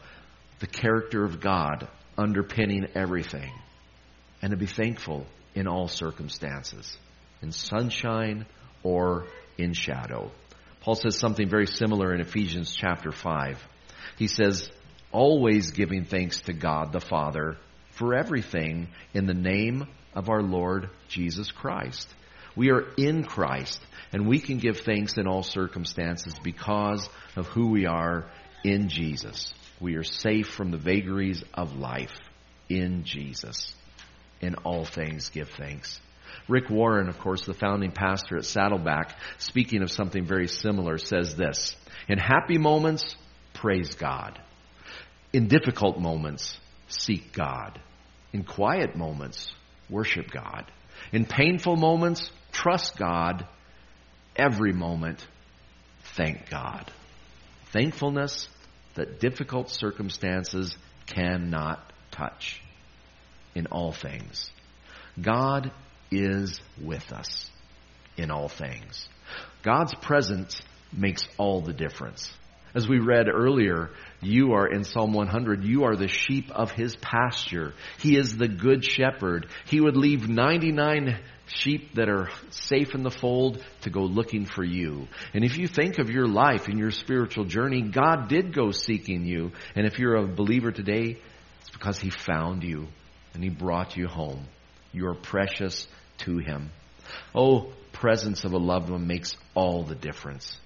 the 0.59 0.67
character 0.67 1.23
of 1.23 1.39
God 1.39 1.87
underpinning 2.17 2.87
everything, 2.95 3.51
and 4.41 4.51
to 4.51 4.57
be 4.57 4.65
thankful 4.65 5.25
in 5.53 5.67
all 5.67 5.87
circumstances, 5.87 6.97
in 7.41 7.51
sunshine 7.51 8.45
or 8.83 9.25
in 9.57 9.73
shadow. 9.73 10.31
Paul 10.81 10.95
says 10.95 11.17
something 11.17 11.49
very 11.49 11.67
similar 11.67 12.13
in 12.13 12.21
Ephesians 12.21 12.73
chapter 12.75 13.11
5. 13.11 13.59
He 14.17 14.27
says, 14.27 14.69
always 15.11 15.71
giving 15.71 16.05
thanks 16.05 16.41
to 16.41 16.53
God 16.53 16.91
the 16.91 16.99
Father 16.99 17.57
for 17.91 18.13
everything 18.13 18.89
in 19.13 19.25
the 19.25 19.33
name 19.33 19.87
of 20.13 20.29
our 20.29 20.41
Lord 20.41 20.89
Jesus 21.07 21.51
Christ 21.51 22.07
we 22.55 22.71
are 22.71 22.85
in 22.97 23.23
Christ, 23.23 23.81
and 24.11 24.27
we 24.27 24.39
can 24.39 24.57
give 24.57 24.79
thanks 24.79 25.17
in 25.17 25.27
all 25.27 25.43
circumstances 25.43 26.35
because 26.43 27.07
of 27.35 27.47
who 27.47 27.67
we 27.67 27.85
are 27.85 28.25
in 28.63 28.89
Jesus. 28.89 29.53
We 29.79 29.95
are 29.95 30.03
safe 30.03 30.47
from 30.47 30.71
the 30.71 30.77
vagaries 30.77 31.43
of 31.53 31.75
life 31.75 32.13
in 32.69 33.03
Jesus. 33.03 33.73
In 34.41 34.55
all 34.55 34.85
things, 34.85 35.29
give 35.29 35.49
thanks. 35.49 35.99
Rick 36.47 36.69
Warren, 36.69 37.09
of 37.09 37.19
course, 37.19 37.45
the 37.45 37.53
founding 37.53 37.91
pastor 37.91 38.37
at 38.37 38.45
Saddleback, 38.45 39.17
speaking 39.37 39.81
of 39.81 39.91
something 39.91 40.25
very 40.25 40.47
similar, 40.47 40.97
says 40.97 41.35
this 41.35 41.75
In 42.07 42.17
happy 42.17 42.57
moments, 42.57 43.15
praise 43.53 43.95
God. 43.95 44.39
In 45.33 45.47
difficult 45.47 45.99
moments, 45.99 46.59
seek 46.87 47.33
God. 47.33 47.79
In 48.31 48.43
quiet 48.43 48.95
moments, 48.95 49.53
worship 49.89 50.31
God. 50.31 50.71
In 51.11 51.25
painful 51.25 51.75
moments, 51.75 52.29
Trust 52.55 52.95
God 52.95 53.45
every 54.33 54.71
moment. 54.71 55.27
Thank 56.15 56.49
God. 56.49 56.89
Thankfulness 57.73 58.47
that 58.93 59.19
difficult 59.19 59.69
circumstances 59.69 60.77
cannot 61.05 61.91
touch 62.11 62.61
in 63.53 63.67
all 63.67 63.91
things. 63.91 64.49
God 65.21 65.73
is 66.11 66.61
with 66.81 67.11
us 67.11 67.51
in 68.15 68.31
all 68.31 68.47
things. 68.47 69.09
God's 69.61 69.93
presence 69.95 70.61
makes 70.93 71.23
all 71.37 71.59
the 71.59 71.73
difference. 71.73 72.31
As 72.75 72.89
we 72.89 72.99
read 72.99 73.29
earlier, 73.29 73.91
you 74.21 74.51
are 74.51 74.67
in 74.67 74.83
Psalm 74.83 75.13
100, 75.13 75.63
you 75.63 75.85
are 75.85 75.95
the 75.95 76.09
sheep 76.09 76.51
of 76.51 76.71
his 76.71 76.93
pasture. 76.97 77.73
He 77.99 78.17
is 78.17 78.35
the 78.35 78.49
good 78.49 78.83
shepherd. 78.83 79.47
He 79.65 79.79
would 79.79 79.95
leave 79.95 80.27
99 80.27 81.17
sheep 81.47 81.95
that 81.95 82.09
are 82.09 82.29
safe 82.49 82.93
in 82.93 83.03
the 83.03 83.09
fold 83.09 83.63
to 83.83 83.89
go 83.89 84.01
looking 84.01 84.45
for 84.45 84.63
you. 84.63 85.07
And 85.33 85.45
if 85.45 85.57
you 85.57 85.67
think 85.67 85.99
of 85.99 86.09
your 86.09 86.27
life 86.27 86.67
and 86.67 86.77
your 86.77 86.91
spiritual 86.91 87.45
journey, 87.45 87.81
God 87.81 88.27
did 88.27 88.53
go 88.53 88.71
seeking 88.71 89.25
you. 89.25 89.53
And 89.75 89.87
if 89.87 89.97
you're 89.97 90.17
a 90.17 90.27
believer 90.27 90.73
today, 90.73 91.21
it's 91.61 91.69
because 91.69 91.97
he 91.97 92.09
found 92.09 92.63
you 92.63 92.87
and 93.33 93.41
he 93.41 93.49
brought 93.49 93.95
you 93.95 94.07
home. 94.07 94.47
You 94.91 95.07
are 95.07 95.15
precious 95.15 95.87
to 96.19 96.39
him. 96.39 96.71
Oh, 97.33 97.71
presence 97.93 98.43
of 98.43 98.51
a 98.51 98.57
loved 98.57 98.89
one 98.89 99.07
makes 99.07 99.37
all 99.53 99.83
the 99.83 99.95
difference. 99.95 100.57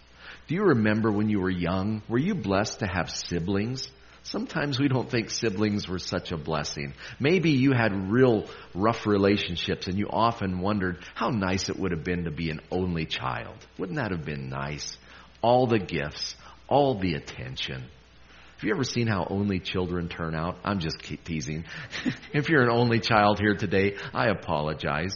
Do 0.49 0.55
you 0.55 0.63
remember 0.63 1.11
when 1.11 1.29
you 1.29 1.39
were 1.41 1.49
young? 1.51 2.01
Were 2.09 2.17
you 2.17 2.33
blessed 2.33 2.79
to 2.79 2.87
have 2.87 3.11
siblings? 3.11 3.87
Sometimes 4.23 4.79
we 4.79 4.87
don't 4.87 5.07
think 5.07 5.29
siblings 5.29 5.87
were 5.87 5.99
such 5.99 6.31
a 6.31 6.37
blessing. 6.37 6.95
Maybe 7.19 7.51
you 7.51 7.71
had 7.71 8.11
real 8.11 8.47
rough 8.73 9.05
relationships 9.05 9.85
and 9.85 9.95
you 9.95 10.07
often 10.09 10.59
wondered 10.59 11.05
how 11.13 11.29
nice 11.29 11.69
it 11.69 11.77
would 11.77 11.91
have 11.91 12.03
been 12.03 12.23
to 12.23 12.31
be 12.31 12.49
an 12.49 12.61
only 12.71 13.05
child. 13.05 13.57
Wouldn't 13.77 13.99
that 13.99 14.09
have 14.09 14.25
been 14.25 14.49
nice? 14.49 14.97
All 15.43 15.67
the 15.67 15.77
gifts, 15.77 16.35
all 16.67 16.97
the 16.97 17.13
attention. 17.13 17.81
Have 17.81 18.63
you 18.63 18.73
ever 18.73 18.83
seen 18.83 19.05
how 19.05 19.27
only 19.29 19.59
children 19.59 20.09
turn 20.09 20.33
out? 20.33 20.57
I'm 20.63 20.79
just 20.79 20.97
teasing. 21.25 21.65
if 22.33 22.49
you're 22.49 22.63
an 22.63 22.71
only 22.71 23.01
child 23.01 23.39
here 23.39 23.53
today, 23.53 23.97
I 24.15 24.29
apologize. 24.29 25.15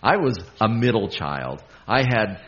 I 0.00 0.18
was 0.18 0.38
a 0.60 0.68
middle 0.68 1.08
child. 1.08 1.64
I 1.88 2.02
had 2.02 2.40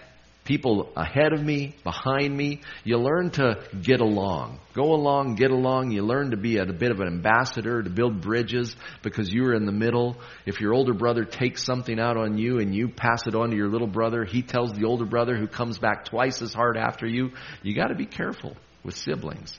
people 0.51 0.91
ahead 0.97 1.33
of 1.33 1.41
me, 1.41 1.77
behind 1.85 2.37
me. 2.37 2.61
You 2.83 2.99
learn 2.99 3.31
to 3.31 3.63
get 3.81 4.01
along. 4.01 4.59
Go 4.75 4.95
along, 4.95 5.37
get 5.37 5.53
along. 5.53 5.93
You 5.93 6.03
learn 6.03 6.33
to 6.33 6.37
be 6.37 6.57
a, 6.57 6.65
a 6.65 6.73
bit 6.73 6.91
of 6.91 6.99
an 6.99 7.07
ambassador, 7.07 7.81
to 7.81 7.89
build 7.89 8.21
bridges 8.21 8.75
because 9.01 9.33
you 9.33 9.45
are 9.45 9.55
in 9.55 9.65
the 9.65 9.71
middle. 9.71 10.17
If 10.47 10.61
your 10.61 10.75
older 10.75 10.93
brother 10.93 11.25
takes 11.25 11.65
something 11.65 12.01
out 12.01 12.17
on 12.17 12.37
you 12.37 12.59
and 12.59 12.75
you 12.75 12.89
pass 12.89 13.29
it 13.29 13.37
on 13.37 13.51
to 13.51 13.57
your 13.57 13.69
little 13.69 13.87
brother, 13.87 14.25
he 14.25 14.43
tells 14.43 14.73
the 14.73 14.87
older 14.87 15.05
brother 15.05 15.37
who 15.37 15.47
comes 15.47 15.79
back 15.79 16.07
twice 16.07 16.43
as 16.43 16.53
hard 16.53 16.77
after 16.77 17.07
you. 17.07 17.31
You 17.63 17.77
got 17.77 17.89
to 17.89 17.95
be 17.95 18.07
careful 18.07 18.57
with 18.83 18.97
siblings. 18.97 19.57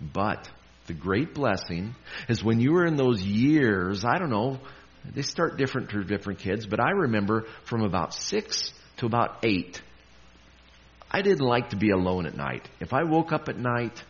But 0.00 0.48
the 0.86 0.94
great 0.94 1.34
blessing 1.34 1.96
is 2.28 2.44
when 2.44 2.60
you 2.60 2.74
were 2.74 2.86
in 2.86 2.94
those 2.94 3.20
years, 3.20 4.04
I 4.04 4.18
don't 4.18 4.30
know, 4.30 4.60
they 5.16 5.22
start 5.22 5.56
different 5.56 5.90
for 5.90 6.04
different 6.04 6.38
kids, 6.38 6.64
but 6.64 6.78
I 6.78 6.90
remember 6.90 7.46
from 7.64 7.82
about 7.82 8.14
six 8.14 8.72
to 8.98 9.06
about 9.06 9.38
eight, 9.42 9.82
I 11.14 11.20
didn't 11.20 11.46
like 11.46 11.70
to 11.70 11.76
be 11.76 11.90
alone 11.90 12.24
at 12.24 12.34
night. 12.34 12.66
If 12.80 12.94
I 12.94 13.02
woke 13.04 13.32
up 13.32 13.50
at 13.50 13.58
night, 13.58 14.02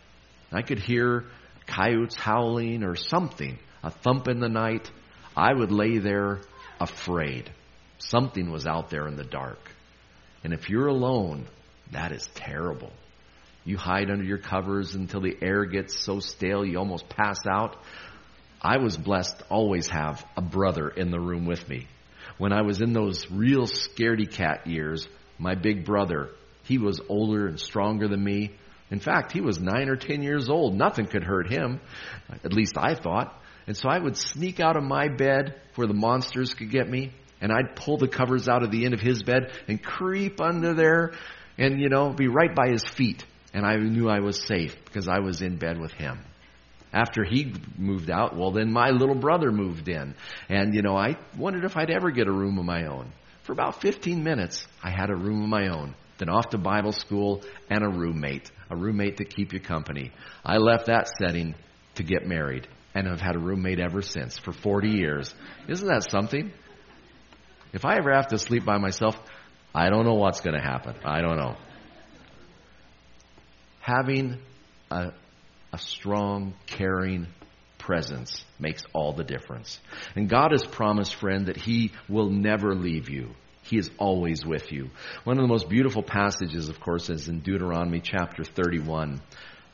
I 0.53 0.61
could 0.61 0.79
hear 0.79 1.25
coyotes 1.67 2.15
howling 2.15 2.83
or 2.83 2.95
something, 2.95 3.59
a 3.83 3.91
thump 3.91 4.29
in 4.29 4.39
the 4.39 4.47
night, 4.47 4.89
I 5.35 5.53
would 5.53 5.71
lay 5.71 5.97
there 5.97 6.39
afraid. 6.79 7.51
Something 7.97 8.51
was 8.51 8.65
out 8.65 8.89
there 8.89 9.07
in 9.07 9.17
the 9.17 9.25
dark. 9.25 9.59
And 10.45 10.53
if 10.53 10.69
you're 10.69 10.87
alone, 10.87 11.45
that 11.91 12.13
is 12.13 12.25
terrible. 12.35 12.93
You 13.65 13.77
hide 13.77 14.09
under 14.09 14.23
your 14.23 14.37
covers 14.37 14.95
until 14.95 15.21
the 15.21 15.37
air 15.41 15.65
gets 15.65 15.99
so 15.99 16.19
stale 16.19 16.65
you 16.65 16.77
almost 16.77 17.09
pass 17.09 17.39
out. 17.49 17.75
I 18.61 18.77
was 18.77 18.95
blessed 18.95 19.39
to 19.39 19.45
always 19.45 19.87
have 19.89 20.25
a 20.37 20.41
brother 20.41 20.87
in 20.87 21.11
the 21.11 21.19
room 21.19 21.45
with 21.45 21.67
me. 21.67 21.87
When 22.37 22.53
I 22.53 22.61
was 22.61 22.81
in 22.81 22.93
those 22.93 23.29
real 23.29 23.67
scaredy 23.67 24.31
cat 24.31 24.67
years, 24.67 25.07
my 25.37 25.55
big 25.55 25.85
brother 25.85 26.29
he 26.63 26.77
was 26.77 27.01
older 27.09 27.47
and 27.47 27.59
stronger 27.59 28.07
than 28.07 28.23
me. 28.23 28.51
In 28.89 28.99
fact, 28.99 29.31
he 29.31 29.41
was 29.41 29.59
nine 29.59 29.89
or 29.89 29.95
ten 29.95 30.23
years 30.23 30.49
old. 30.49 30.75
Nothing 30.75 31.07
could 31.07 31.23
hurt 31.23 31.51
him. 31.51 31.81
At 32.43 32.53
least 32.53 32.77
I 32.77 32.95
thought. 32.95 33.39
And 33.67 33.77
so 33.77 33.89
I 33.89 33.97
would 33.97 34.17
sneak 34.17 34.59
out 34.59 34.75
of 34.75 34.83
my 34.83 35.07
bed 35.07 35.59
where 35.75 35.87
the 35.87 35.93
monsters 35.93 36.53
could 36.53 36.69
get 36.69 36.89
me, 36.89 37.11
and 37.41 37.51
I'd 37.51 37.75
pull 37.75 37.97
the 37.97 38.07
covers 38.07 38.47
out 38.47 38.63
of 38.63 38.71
the 38.71 38.85
end 38.85 38.93
of 38.93 38.99
his 38.99 39.23
bed 39.23 39.51
and 39.67 39.81
creep 39.81 40.41
under 40.41 40.73
there 40.73 41.13
and, 41.57 41.79
you 41.79 41.89
know, 41.89 42.11
be 42.11 42.27
right 42.27 42.53
by 42.53 42.69
his 42.69 42.83
feet. 42.83 43.25
And 43.53 43.65
I 43.65 43.75
knew 43.77 44.09
I 44.09 44.19
was 44.19 44.41
safe 44.41 44.75
because 44.85 45.07
I 45.07 45.19
was 45.19 45.41
in 45.41 45.57
bed 45.57 45.79
with 45.79 45.93
him. 45.93 46.19
After 46.91 47.23
he 47.23 47.53
moved 47.77 48.11
out, 48.11 48.35
well, 48.35 48.51
then 48.51 48.71
my 48.71 48.91
little 48.91 49.15
brother 49.15 49.51
moved 49.51 49.87
in. 49.89 50.13
And, 50.49 50.75
you 50.75 50.81
know, 50.81 50.95
I 50.95 51.17
wondered 51.37 51.65
if 51.65 51.75
I'd 51.75 51.89
ever 51.89 52.11
get 52.11 52.27
a 52.27 52.31
room 52.31 52.59
of 52.59 52.65
my 52.65 52.85
own. 52.85 53.11
For 53.43 53.51
about 53.53 53.81
15 53.81 54.23
minutes, 54.23 54.65
I 54.83 54.91
had 54.91 55.09
a 55.09 55.15
room 55.15 55.43
of 55.43 55.49
my 55.49 55.69
own 55.69 55.95
then 56.17 56.29
off 56.29 56.49
to 56.49 56.57
Bible 56.57 56.91
school, 56.91 57.43
and 57.69 57.83
a 57.83 57.89
roommate, 57.89 58.51
a 58.69 58.75
roommate 58.75 59.17
to 59.17 59.25
keep 59.25 59.53
you 59.53 59.59
company. 59.59 60.11
I 60.45 60.57
left 60.57 60.87
that 60.87 61.09
setting 61.19 61.55
to 61.95 62.03
get 62.03 62.25
married, 62.25 62.67
and 62.95 63.07
have 63.07 63.21
had 63.21 63.35
a 63.35 63.39
roommate 63.39 63.79
ever 63.79 64.01
since 64.01 64.37
for 64.37 64.51
40 64.51 64.89
years. 64.89 65.33
Isn't 65.67 65.87
that 65.87 66.09
something? 66.09 66.51
If 67.73 67.85
I 67.85 67.97
ever 67.97 68.13
have 68.13 68.27
to 68.27 68.37
sleep 68.37 68.65
by 68.65 68.77
myself, 68.77 69.19
I 69.73 69.89
don't 69.89 70.05
know 70.05 70.13
what's 70.13 70.41
going 70.41 70.55
to 70.55 70.61
happen. 70.61 70.95
I 71.03 71.21
don't 71.21 71.37
know. 71.37 71.55
Having 73.79 74.39
a, 74.91 75.11
a 75.73 75.77
strong, 75.77 76.53
caring 76.67 77.27
presence 77.79 78.45
makes 78.59 78.83
all 78.93 79.13
the 79.13 79.23
difference. 79.23 79.79
And 80.15 80.29
God 80.29 80.51
has 80.51 80.63
promised, 80.63 81.15
friend, 81.15 81.47
that 81.47 81.57
He 81.57 81.91
will 82.07 82.29
never 82.29 82.75
leave 82.75 83.09
you. 83.09 83.31
He 83.63 83.77
is 83.77 83.89
always 83.97 84.45
with 84.45 84.71
you. 84.71 84.89
One 85.23 85.37
of 85.37 85.43
the 85.43 85.47
most 85.47 85.69
beautiful 85.69 86.03
passages, 86.03 86.69
of 86.69 86.79
course, 86.79 87.09
is 87.09 87.29
in 87.29 87.39
Deuteronomy 87.39 88.01
chapter 88.01 88.43
31. 88.43 89.21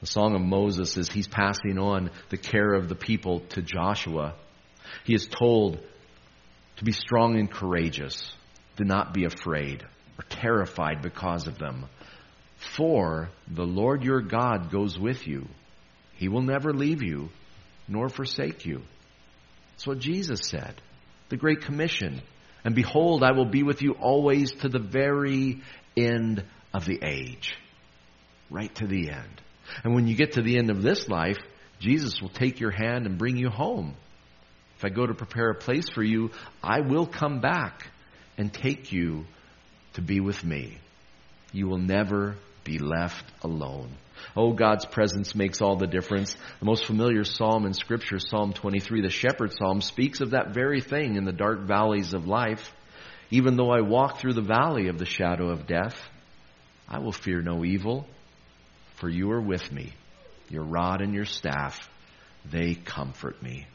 The 0.01 0.07
Song 0.07 0.35
of 0.35 0.41
Moses 0.41 0.95
is 0.95 1.09
he's 1.09 1.27
passing 1.27 1.77
on 1.77 2.11
the 2.29 2.37
care 2.37 2.73
of 2.73 2.87
the 2.87 2.95
people 2.95 3.41
to 3.49 3.61
Joshua. 3.61 4.35
He 5.03 5.13
is 5.13 5.27
told 5.27 5.79
to 6.77 6.85
be 6.85 6.91
strong 6.91 7.37
and 7.37 7.51
courageous, 7.51 8.31
do 8.77 8.85
not 8.85 9.13
be 9.13 9.25
afraid 9.25 9.83
or 10.17 10.23
terrified 10.29 11.01
because 11.01 11.47
of 11.47 11.57
them. 11.57 11.87
For 12.75 13.29
the 13.47 13.65
Lord 13.65 14.03
your 14.03 14.21
God 14.21 14.71
goes 14.71 14.97
with 14.97 15.27
you. 15.27 15.47
He 16.13 16.29
will 16.29 16.41
never 16.41 16.73
leave 16.73 17.01
you 17.01 17.29
nor 17.87 18.07
forsake 18.07 18.65
you. 18.65 18.81
That's 19.71 19.87
what 19.87 19.99
Jesus 19.99 20.41
said. 20.43 20.75
The 21.29 21.37
Great 21.37 21.61
Commission. 21.61 22.21
And 22.63 22.75
behold, 22.75 23.23
I 23.23 23.31
will 23.31 23.45
be 23.45 23.63
with 23.63 23.81
you 23.81 23.93
always 23.93 24.51
to 24.61 24.69
the 24.69 24.79
very 24.79 25.61
end 25.95 26.43
of 26.73 26.85
the 26.85 26.99
age. 27.03 27.53
Right 28.49 28.73
to 28.75 28.87
the 28.87 29.09
end. 29.11 29.41
And 29.83 29.93
when 29.93 30.07
you 30.07 30.15
get 30.15 30.33
to 30.33 30.41
the 30.41 30.57
end 30.57 30.69
of 30.69 30.81
this 30.81 31.07
life, 31.07 31.37
Jesus 31.79 32.21
will 32.21 32.29
take 32.29 32.59
your 32.59 32.71
hand 32.71 33.05
and 33.05 33.17
bring 33.17 33.37
you 33.37 33.49
home. 33.49 33.95
If 34.77 34.85
I 34.85 34.89
go 34.89 35.05
to 35.05 35.13
prepare 35.13 35.51
a 35.51 35.55
place 35.55 35.89
for 35.89 36.03
you, 36.03 36.31
I 36.63 36.81
will 36.81 37.05
come 37.05 37.41
back 37.41 37.87
and 38.37 38.51
take 38.53 38.91
you 38.91 39.25
to 39.93 40.01
be 40.01 40.19
with 40.19 40.43
me. 40.43 40.77
You 41.51 41.67
will 41.67 41.79
never 41.79 42.35
be 42.63 42.79
left 42.79 43.25
alone. 43.41 43.91
Oh, 44.35 44.53
God's 44.53 44.85
presence 44.85 45.35
makes 45.35 45.61
all 45.61 45.75
the 45.75 45.87
difference. 45.87 46.35
The 46.59 46.65
most 46.65 46.85
familiar 46.85 47.23
psalm 47.23 47.65
in 47.65 47.73
Scripture, 47.73 48.19
Psalm 48.19 48.53
23, 48.53 49.01
the 49.01 49.09
shepherd 49.09 49.53
psalm, 49.53 49.81
speaks 49.81 50.21
of 50.21 50.31
that 50.31 50.53
very 50.53 50.81
thing 50.81 51.15
in 51.15 51.25
the 51.25 51.31
dark 51.31 51.61
valleys 51.61 52.13
of 52.13 52.27
life. 52.27 52.73
Even 53.31 53.55
though 53.55 53.71
I 53.71 53.81
walk 53.81 54.17
through 54.17 54.33
the 54.33 54.41
valley 54.41 54.87
of 54.87 54.97
the 54.97 55.05
shadow 55.05 55.49
of 55.49 55.67
death, 55.67 55.99
I 56.87 56.99
will 56.99 57.11
fear 57.11 57.41
no 57.41 57.63
evil, 57.63 58.07
for 58.95 59.09
you 59.09 59.31
are 59.31 59.41
with 59.41 59.71
me. 59.71 59.93
Your 60.49 60.63
rod 60.63 61.01
and 61.01 61.13
your 61.13 61.25
staff, 61.25 61.89
they 62.43 62.73
comfort 62.73 63.41
me. 63.43 63.67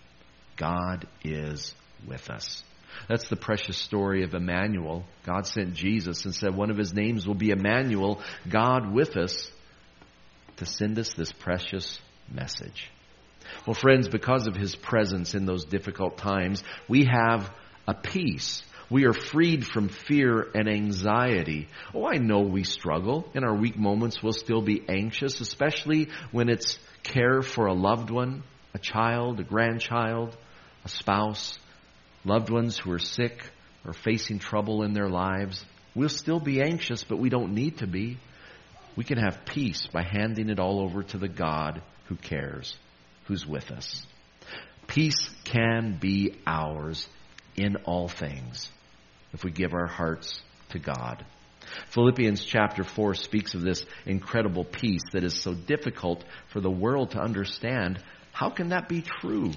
God 0.56 1.06
is 1.22 1.74
with 2.06 2.30
us. 2.30 2.62
That's 3.08 3.28
the 3.28 3.36
precious 3.36 3.76
story 3.76 4.24
of 4.24 4.34
Emmanuel. 4.34 5.04
God 5.24 5.46
sent 5.46 5.74
Jesus 5.74 6.24
and 6.24 6.34
said 6.34 6.54
one 6.54 6.70
of 6.70 6.76
his 6.76 6.92
names 6.92 7.26
will 7.26 7.34
be 7.34 7.50
Emmanuel, 7.50 8.20
God 8.48 8.92
with 8.92 9.16
us, 9.16 9.50
to 10.56 10.66
send 10.66 10.98
us 10.98 11.12
this 11.14 11.32
precious 11.32 11.98
message. 12.30 12.90
Well, 13.66 13.74
friends, 13.74 14.08
because 14.08 14.46
of 14.46 14.56
his 14.56 14.74
presence 14.74 15.34
in 15.34 15.46
those 15.46 15.64
difficult 15.64 16.18
times, 16.18 16.62
we 16.88 17.04
have 17.04 17.50
a 17.86 17.94
peace. 17.94 18.62
We 18.90 19.06
are 19.06 19.12
freed 19.12 19.66
from 19.66 19.88
fear 19.88 20.46
and 20.54 20.68
anxiety. 20.68 21.68
Oh, 21.94 22.06
I 22.06 22.18
know 22.18 22.40
we 22.40 22.64
struggle. 22.64 23.28
In 23.34 23.44
our 23.44 23.54
weak 23.54 23.76
moments, 23.78 24.22
we'll 24.22 24.32
still 24.32 24.62
be 24.62 24.82
anxious, 24.88 25.40
especially 25.40 26.08
when 26.32 26.48
it's 26.48 26.78
care 27.02 27.42
for 27.42 27.66
a 27.66 27.74
loved 27.74 28.10
one, 28.10 28.42
a 28.74 28.78
child, 28.78 29.40
a 29.40 29.44
grandchild, 29.44 30.36
a 30.84 30.88
spouse, 30.88 31.58
loved 32.24 32.50
ones 32.50 32.78
who 32.78 32.92
are 32.92 32.98
sick 32.98 33.50
or 33.86 33.92
facing 33.92 34.38
trouble 34.38 34.82
in 34.82 34.92
their 34.92 35.08
lives. 35.08 35.64
We'll 35.94 36.08
still 36.08 36.40
be 36.40 36.60
anxious, 36.60 37.04
but 37.04 37.18
we 37.18 37.28
don't 37.28 37.54
need 37.54 37.78
to 37.78 37.86
be. 37.86 38.18
We 38.96 39.04
can 39.04 39.18
have 39.18 39.44
peace 39.44 39.86
by 39.86 40.02
handing 40.02 40.50
it 40.50 40.60
all 40.60 40.80
over 40.80 41.02
to 41.02 41.18
the 41.18 41.28
God 41.28 41.82
who 42.06 42.16
cares, 42.16 42.76
who's 43.24 43.46
with 43.46 43.70
us. 43.70 44.06
Peace 44.86 45.28
can 45.44 45.98
be 46.00 46.34
ours 46.46 47.08
in 47.56 47.76
all 47.84 48.08
things 48.08 48.70
if 49.32 49.44
we 49.44 49.50
give 49.50 49.74
our 49.74 49.86
hearts 49.86 50.40
to 50.70 50.78
God. 50.78 51.24
Philippians 51.90 52.44
chapter 52.44 52.84
4 52.84 53.14
speaks 53.14 53.54
of 53.54 53.62
this 53.62 53.84
incredible 54.06 54.64
peace 54.64 55.02
that 55.12 55.24
is 55.24 55.34
so 55.34 55.54
difficult 55.54 56.24
for 56.48 56.60
the 56.60 56.70
world 56.70 57.12
to 57.12 57.20
understand. 57.20 57.98
How 58.32 58.50
can 58.50 58.68
that 58.68 58.88
be 58.88 59.02
true? 59.02 59.52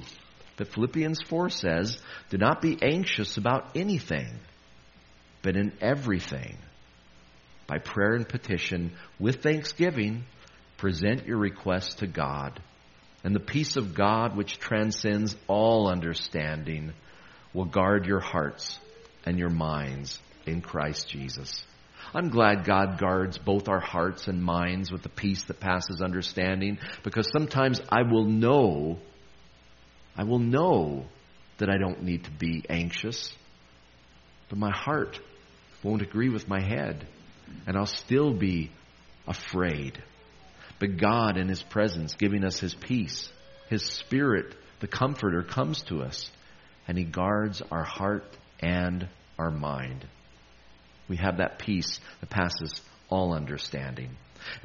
But 0.56 0.70
Philippians 0.70 1.22
4 1.28 1.50
says, 1.50 2.00
Do 2.30 2.38
not 2.38 2.62
be 2.62 2.78
anxious 2.82 3.38
about 3.38 3.76
anything, 3.76 4.28
but 5.42 5.56
in 5.56 5.74
everything, 5.82 6.58
by 7.68 7.80
prayer 7.80 8.14
and 8.14 8.28
petition, 8.28 8.94
with 9.20 9.44
thanksgiving, 9.44 10.24
present 10.78 11.28
your 11.28 11.38
requests 11.38 11.96
to 11.96 12.08
God. 12.08 12.62
And 13.24 13.36
the 13.36 13.40
peace 13.40 13.76
of 13.76 13.94
God, 13.94 14.36
which 14.36 14.60
transcends 14.60 15.36
all 15.48 15.90
understanding, 15.90 16.94
will 17.54 17.66
guard 17.66 18.06
your 18.06 18.20
hearts 18.22 18.80
and 19.26 19.38
your 19.38 19.50
minds 19.50 20.20
in 20.46 20.62
Christ 20.62 21.10
Jesus. 21.10 21.64
I'm 22.14 22.30
glad 22.30 22.64
God 22.64 22.98
guards 22.98 23.38
both 23.38 23.68
our 23.68 23.82
hearts 23.82 24.28
and 24.28 24.42
minds 24.42 24.92
with 24.92 25.04
the 25.04 25.10
peace 25.10 25.44
that 25.44 25.60
passes 25.60 26.02
understanding 26.02 26.80
because 27.04 27.30
sometimes 27.34 27.82
I 27.90 28.04
will 28.04 28.24
know 28.24 29.00
I 30.18 30.24
will 30.24 30.40
know 30.40 31.06
that 31.60 31.70
I 31.70 31.78
don't 31.78 32.04
need 32.04 32.24
to 32.24 32.32
be 32.32 32.66
anxious, 32.68 33.32
but 34.50 34.58
my 34.58 34.72
heart 34.72 35.20
won't 35.84 36.02
agree 36.02 36.30
with 36.30 36.48
my 36.48 36.60
head, 36.60 37.06
and 37.66 37.78
I'll 37.78 37.86
still 37.86 38.34
be 38.34 38.72
afraid. 39.28 40.02
But 40.80 40.98
God, 40.98 41.38
in 41.38 41.48
His 41.48 41.64
presence, 41.64 42.16
giving 42.16 42.44
us 42.44 42.60
His 42.60 42.74
peace, 42.74 43.30
His 43.70 43.84
Spirit, 43.84 44.56
the 44.80 44.88
Comforter, 44.88 45.44
comes 45.44 45.82
to 45.84 46.02
us, 46.02 46.32
and 46.88 46.98
He 46.98 47.04
guards 47.04 47.62
our 47.72 47.84
heart 47.84 48.26
and 48.60 49.08
our 49.38 49.52
mind. 49.52 50.06
We 51.08 51.18
have 51.18 51.38
that 51.38 51.60
peace 51.60 52.00
that 52.20 52.30
passes 52.30 52.82
all 53.10 53.34
understanding. 53.34 54.16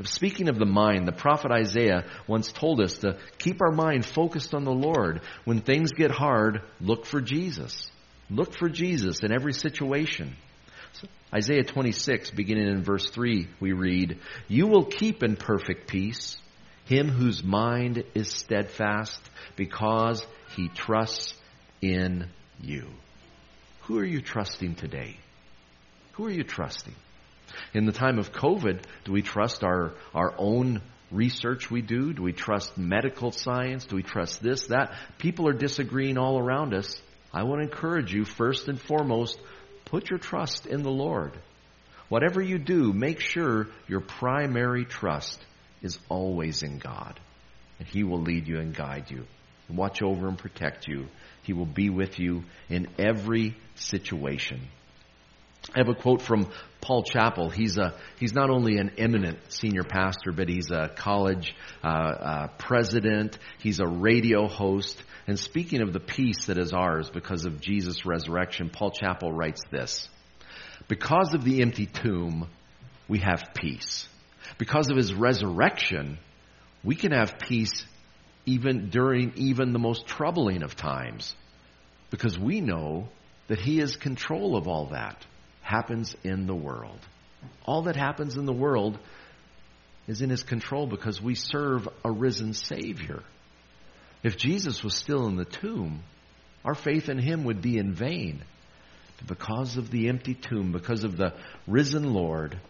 Speaking 0.04 0.48
of 0.48 0.58
the 0.58 0.66
mind, 0.66 1.06
the 1.06 1.12
prophet 1.12 1.50
Isaiah 1.50 2.04
once 2.26 2.52
told 2.52 2.80
us 2.80 2.98
to 2.98 3.18
keep 3.38 3.60
our 3.60 3.72
mind 3.72 4.04
focused 4.04 4.54
on 4.54 4.64
the 4.64 4.72
Lord. 4.72 5.22
When 5.44 5.60
things 5.60 5.92
get 5.92 6.10
hard, 6.10 6.62
look 6.80 7.06
for 7.06 7.20
Jesus. 7.20 7.90
Look 8.30 8.54
for 8.54 8.68
Jesus 8.68 9.22
in 9.22 9.32
every 9.32 9.52
situation. 9.52 10.36
Isaiah 11.34 11.64
26, 11.64 12.30
beginning 12.30 12.68
in 12.68 12.82
verse 12.82 13.08
3, 13.08 13.48
we 13.60 13.72
read, 13.72 14.18
You 14.48 14.66
will 14.66 14.84
keep 14.84 15.22
in 15.22 15.36
perfect 15.36 15.88
peace 15.88 16.36
him 16.84 17.08
whose 17.08 17.42
mind 17.42 18.04
is 18.14 18.30
steadfast 18.30 19.20
because 19.56 20.26
he 20.56 20.68
trusts 20.68 21.34
in 21.80 22.28
you. 22.60 22.86
Who 23.82 23.98
are 23.98 24.04
you 24.04 24.20
trusting 24.20 24.74
today? 24.74 25.16
Who 26.12 26.26
are 26.26 26.30
you 26.30 26.44
trusting? 26.44 26.94
In 27.74 27.86
the 27.86 27.92
time 27.92 28.18
of 28.18 28.32
COVID, 28.32 28.82
do 29.04 29.12
we 29.12 29.22
trust 29.22 29.64
our, 29.64 29.92
our 30.14 30.34
own 30.38 30.80
research 31.10 31.70
we 31.70 31.82
do? 31.82 32.12
Do 32.12 32.22
we 32.22 32.32
trust 32.32 32.76
medical 32.78 33.30
science? 33.32 33.86
Do 33.86 33.96
we 33.96 34.02
trust 34.02 34.42
this, 34.42 34.68
that? 34.68 34.94
People 35.18 35.48
are 35.48 35.52
disagreeing 35.52 36.18
all 36.18 36.38
around 36.38 36.74
us. 36.74 37.00
I 37.32 37.44
want 37.44 37.60
to 37.60 37.68
encourage 37.68 38.12
you, 38.12 38.24
first 38.24 38.68
and 38.68 38.80
foremost, 38.80 39.38
put 39.92 40.08
your 40.08 40.18
trust 40.18 40.64
in 40.64 40.82
the 40.82 40.90
Lord. 40.90 41.38
Whatever 42.08 42.40
you 42.40 42.58
do, 42.58 42.94
make 42.94 43.20
sure 43.20 43.68
your 43.86 44.00
primary 44.00 44.86
trust 44.86 45.38
is 45.82 45.98
always 46.08 46.62
in 46.62 46.78
God. 46.78 47.20
And 47.78 47.86
He 47.86 48.02
will 48.02 48.22
lead 48.22 48.48
you 48.48 48.58
and 48.58 48.74
guide 48.74 49.10
you, 49.10 49.26
watch 49.68 50.02
over 50.02 50.28
and 50.28 50.38
protect 50.38 50.88
you. 50.88 51.08
He 51.42 51.52
will 51.52 51.66
be 51.66 51.90
with 51.90 52.18
you 52.18 52.44
in 52.70 52.88
every 52.98 53.54
situation. 53.74 54.62
I 55.74 55.78
have 55.78 55.88
a 55.88 55.94
quote 55.94 56.22
from 56.22 56.50
Paul 56.80 57.04
Chappell. 57.04 57.48
He's 57.48 57.78
a 57.78 57.94
he's 58.18 58.34
not 58.34 58.50
only 58.50 58.78
an 58.78 58.92
eminent 58.98 59.38
senior 59.52 59.84
pastor, 59.84 60.32
but 60.32 60.48
he's 60.48 60.70
a 60.70 60.88
college 60.88 61.54
uh, 61.84 61.86
uh, 61.86 62.46
president. 62.58 63.38
He's 63.58 63.78
a 63.80 63.86
radio 63.86 64.48
host. 64.48 65.02
And 65.28 65.38
speaking 65.38 65.80
of 65.80 65.92
the 65.92 66.00
peace 66.00 66.46
that 66.46 66.58
is 66.58 66.72
ours 66.72 67.08
because 67.10 67.44
of 67.44 67.60
Jesus' 67.60 68.04
resurrection, 68.04 68.70
Paul 68.70 68.90
Chappell 68.90 69.32
writes 69.32 69.62
this: 69.70 70.08
Because 70.88 71.32
of 71.32 71.44
the 71.44 71.62
empty 71.62 71.86
tomb, 71.86 72.48
we 73.08 73.20
have 73.20 73.50
peace. 73.54 74.08
Because 74.58 74.90
of 74.90 74.96
his 74.96 75.14
resurrection, 75.14 76.18
we 76.82 76.96
can 76.96 77.12
have 77.12 77.38
peace 77.38 77.86
even 78.44 78.90
during 78.90 79.32
even 79.36 79.72
the 79.72 79.78
most 79.78 80.06
troubling 80.06 80.64
of 80.64 80.74
times, 80.74 81.36
because 82.10 82.36
we 82.36 82.60
know 82.60 83.08
that 83.46 83.60
he 83.60 83.78
is 83.78 83.94
control 83.94 84.56
of 84.56 84.66
all 84.66 84.86
that 84.86 85.24
happens 85.72 86.14
in 86.22 86.46
the 86.46 86.54
world. 86.54 86.98
All 87.64 87.82
that 87.82 87.96
happens 87.96 88.36
in 88.36 88.44
the 88.44 88.52
world 88.52 88.98
is 90.06 90.20
in 90.20 90.28
his 90.28 90.42
control 90.42 90.86
because 90.86 91.20
we 91.20 91.34
serve 91.34 91.88
a 92.04 92.10
risen 92.12 92.52
Savior. 92.52 93.22
If 94.22 94.36
Jesus 94.36 94.84
was 94.84 94.94
still 94.94 95.26
in 95.28 95.36
the 95.36 95.46
tomb, 95.46 96.02
our 96.62 96.74
faith 96.74 97.08
in 97.08 97.18
him 97.18 97.44
would 97.44 97.62
be 97.62 97.78
in 97.78 97.94
vain. 97.94 98.44
Because 99.26 99.76
of 99.78 99.90
the 99.90 100.08
empty 100.08 100.34
tomb, 100.34 100.72
because 100.72 101.04
of 101.04 101.16
the 101.16 101.32
risen 101.66 102.12
Lord, 102.12 102.60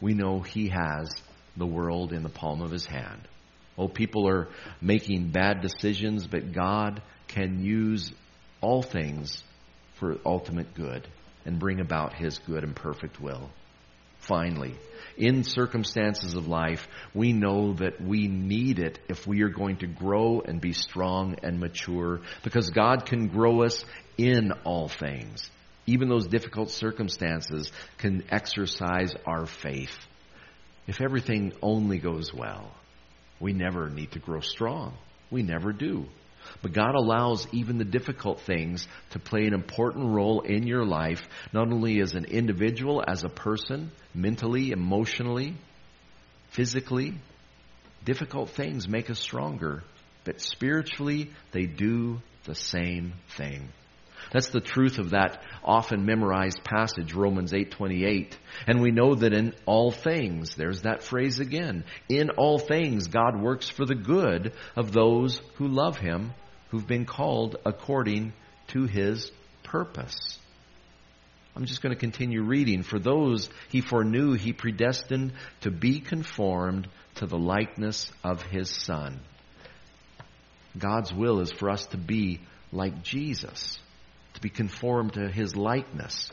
we 0.00 0.14
know 0.14 0.40
he 0.40 0.68
has 0.68 1.10
the 1.56 1.66
world 1.66 2.12
in 2.12 2.22
the 2.22 2.28
palm 2.28 2.62
of 2.62 2.70
his 2.70 2.86
hand. 2.86 3.26
Oh, 3.76 3.88
people 3.88 4.28
are 4.28 4.48
making 4.80 5.30
bad 5.30 5.60
decisions, 5.60 6.26
but 6.26 6.52
God 6.52 7.02
can 7.26 7.64
use 7.64 8.12
all 8.60 8.82
things 8.82 9.42
for 9.94 10.18
ultimate 10.24 10.74
good 10.74 11.08
and 11.48 11.58
bring 11.58 11.80
about 11.80 12.12
His 12.12 12.38
good 12.40 12.62
and 12.62 12.76
perfect 12.76 13.20
will. 13.20 13.50
finally, 14.18 14.74
in 15.16 15.42
circumstances 15.42 16.34
of 16.34 16.46
life, 16.46 16.86
we 17.14 17.32
know 17.32 17.72
that 17.74 18.00
we 18.00 18.28
need 18.28 18.78
it 18.78 18.98
if 19.08 19.26
we 19.26 19.42
are 19.42 19.48
going 19.48 19.78
to 19.78 19.86
grow 19.86 20.42
and 20.42 20.60
be 20.60 20.74
strong 20.74 21.36
and 21.42 21.58
mature 21.58 22.20
because 22.44 22.68
God 22.68 23.06
can 23.06 23.28
grow 23.28 23.62
us 23.62 23.84
in 24.18 24.52
all 24.64 24.88
things. 24.88 25.50
Even 25.86 26.10
those 26.10 26.26
difficult 26.26 26.70
circumstances 26.70 27.72
can 27.96 28.24
exercise 28.30 29.14
our 29.24 29.46
faith. 29.46 29.96
If 30.86 31.00
everything 31.00 31.54
only 31.62 31.98
goes 31.98 32.34
well, 32.34 32.70
we 33.40 33.54
never 33.54 33.88
need 33.88 34.12
to 34.12 34.18
grow 34.18 34.40
strong. 34.40 34.98
We 35.30 35.42
never 35.42 35.72
do. 35.72 36.06
But 36.62 36.72
God 36.72 36.94
allows 36.94 37.46
even 37.52 37.78
the 37.78 37.84
difficult 37.84 38.40
things 38.40 38.86
to 39.10 39.18
play 39.18 39.46
an 39.46 39.54
important 39.54 40.14
role 40.14 40.40
in 40.40 40.66
your 40.66 40.84
life, 40.84 41.22
not 41.52 41.72
only 41.72 42.00
as 42.00 42.14
an 42.14 42.24
individual, 42.24 43.02
as 43.06 43.24
a 43.24 43.28
person, 43.28 43.90
mentally, 44.14 44.70
emotionally, 44.70 45.54
physically. 46.50 47.14
Difficult 48.04 48.50
things 48.50 48.88
make 48.88 49.10
us 49.10 49.18
stronger, 49.18 49.82
but 50.24 50.40
spiritually, 50.40 51.30
they 51.52 51.66
do 51.66 52.20
the 52.44 52.54
same 52.54 53.14
thing. 53.36 53.68
That's 54.30 54.48
the 54.48 54.60
truth 54.60 54.98
of 54.98 55.10
that 55.10 55.42
often 55.64 56.04
memorized 56.04 56.62
passage, 56.62 57.14
Romans 57.14 57.52
8:28. 57.52 58.36
And 58.66 58.80
we 58.80 58.90
know 58.90 59.14
that 59.14 59.32
in 59.32 59.54
all 59.64 59.90
things, 59.90 60.54
there's 60.54 60.82
that 60.82 61.02
phrase 61.02 61.40
again, 61.40 61.84
in 62.08 62.30
all 62.30 62.58
things 62.58 63.08
God 63.08 63.40
works 63.40 63.68
for 63.68 63.86
the 63.86 63.94
good 63.94 64.52
of 64.76 64.92
those 64.92 65.40
who 65.54 65.68
love 65.68 65.98
him, 65.98 66.32
who've 66.68 66.86
been 66.86 67.06
called 67.06 67.56
according 67.64 68.34
to 68.68 68.84
his 68.84 69.30
purpose. 69.62 70.38
I'm 71.56 71.64
just 71.64 71.82
going 71.82 71.94
to 71.94 72.00
continue 72.00 72.42
reading. 72.42 72.82
For 72.82 72.98
those 72.98 73.48
he 73.70 73.80
foreknew, 73.80 74.34
he 74.34 74.52
predestined 74.52 75.32
to 75.62 75.70
be 75.70 76.00
conformed 76.00 76.88
to 77.16 77.26
the 77.26 77.38
likeness 77.38 78.12
of 78.22 78.42
his 78.42 78.70
Son. 78.70 79.20
God's 80.76 81.12
will 81.12 81.40
is 81.40 81.50
for 81.50 81.70
us 81.70 81.86
to 81.86 81.96
be 81.96 82.40
like 82.70 83.02
Jesus 83.02 83.78
to 84.38 84.42
be 84.42 84.50
conformed 84.50 85.14
to 85.14 85.28
his 85.28 85.56
likeness. 85.56 86.30